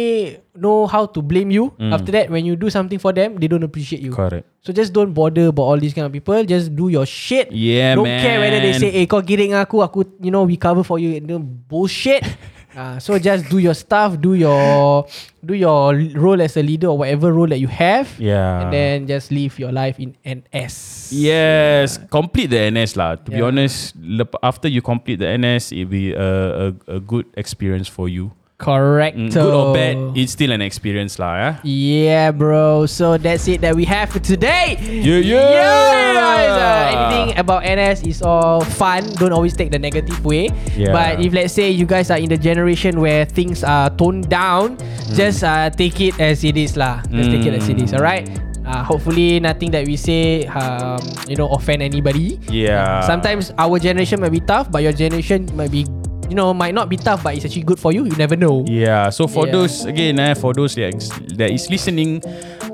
[0.54, 1.72] know how to blame you.
[1.80, 4.12] After that, when you do something for them, they don't appreciate you.
[4.12, 4.44] Correct.
[4.62, 6.38] So just don't bother about all these kind of people.
[6.44, 7.50] Just do your shit.
[7.56, 8.84] Yeah, don't care whether they man.
[8.84, 12.22] say, "Eh, kau giring aku, aku, you know, we cover for you." No bullshit.
[12.76, 15.06] Uh, so just do your stuff, do your
[15.46, 18.62] do your role as a leader or whatever role that you have, Yeah.
[18.66, 21.14] and then just live your life in NS.
[21.14, 23.16] Yes, complete the NS lah.
[23.22, 23.46] To be Yeah.
[23.54, 28.10] honest, lep- after you complete the NS, it'll be a, a, a good experience for
[28.10, 28.32] you.
[28.64, 29.20] Correct.
[29.20, 31.36] Mm, good or bad, it's still an experience lah.
[31.36, 31.56] Yeah.
[31.68, 32.88] Yeah, bro.
[32.88, 34.80] So that's it that we have for today.
[34.80, 36.14] Yeah, yeah.
[36.16, 36.56] guys.
[36.56, 39.04] Uh, anything about NS is all fun.
[39.20, 40.48] Don't always take the negative way.
[40.80, 40.96] Yeah.
[40.96, 44.78] But if let's say you guys are in the generation where things are toned down,
[45.12, 47.04] just uh, take it as it is lah.
[47.12, 47.94] Just take it as it is.
[47.94, 48.30] Alright.
[48.64, 50.96] Uh, hopefully nothing that we say um,
[51.28, 52.40] you know offend anybody.
[52.48, 53.04] Yeah.
[53.04, 55.84] Sometimes our generation might be tough, but your generation might be
[56.30, 58.06] you know might not be tough, but it's actually good for you.
[58.06, 58.64] You never know.
[58.68, 59.52] Yeah, so for Yeah.
[59.54, 60.94] those again, eh, for those that
[61.38, 62.22] that is listening,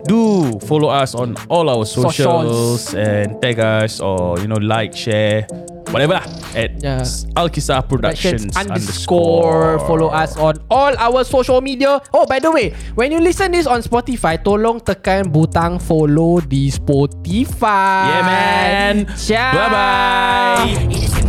[0.08, 2.94] do follow us on all our socials, Socials.
[2.96, 5.46] and tag us or you know like, share,
[5.94, 6.26] whatever lah
[6.58, 7.02] at Yeah.
[7.38, 12.02] Alkisah Productions, Productions underscore follow us on all our social media.
[12.14, 16.70] Oh, by the way, when you listen this on Spotify, tolong tekan butang follow di
[16.74, 18.02] Spotify.
[18.10, 18.96] Yeah, man.
[19.18, 19.54] Ciao.
[19.54, 21.29] Bye bye.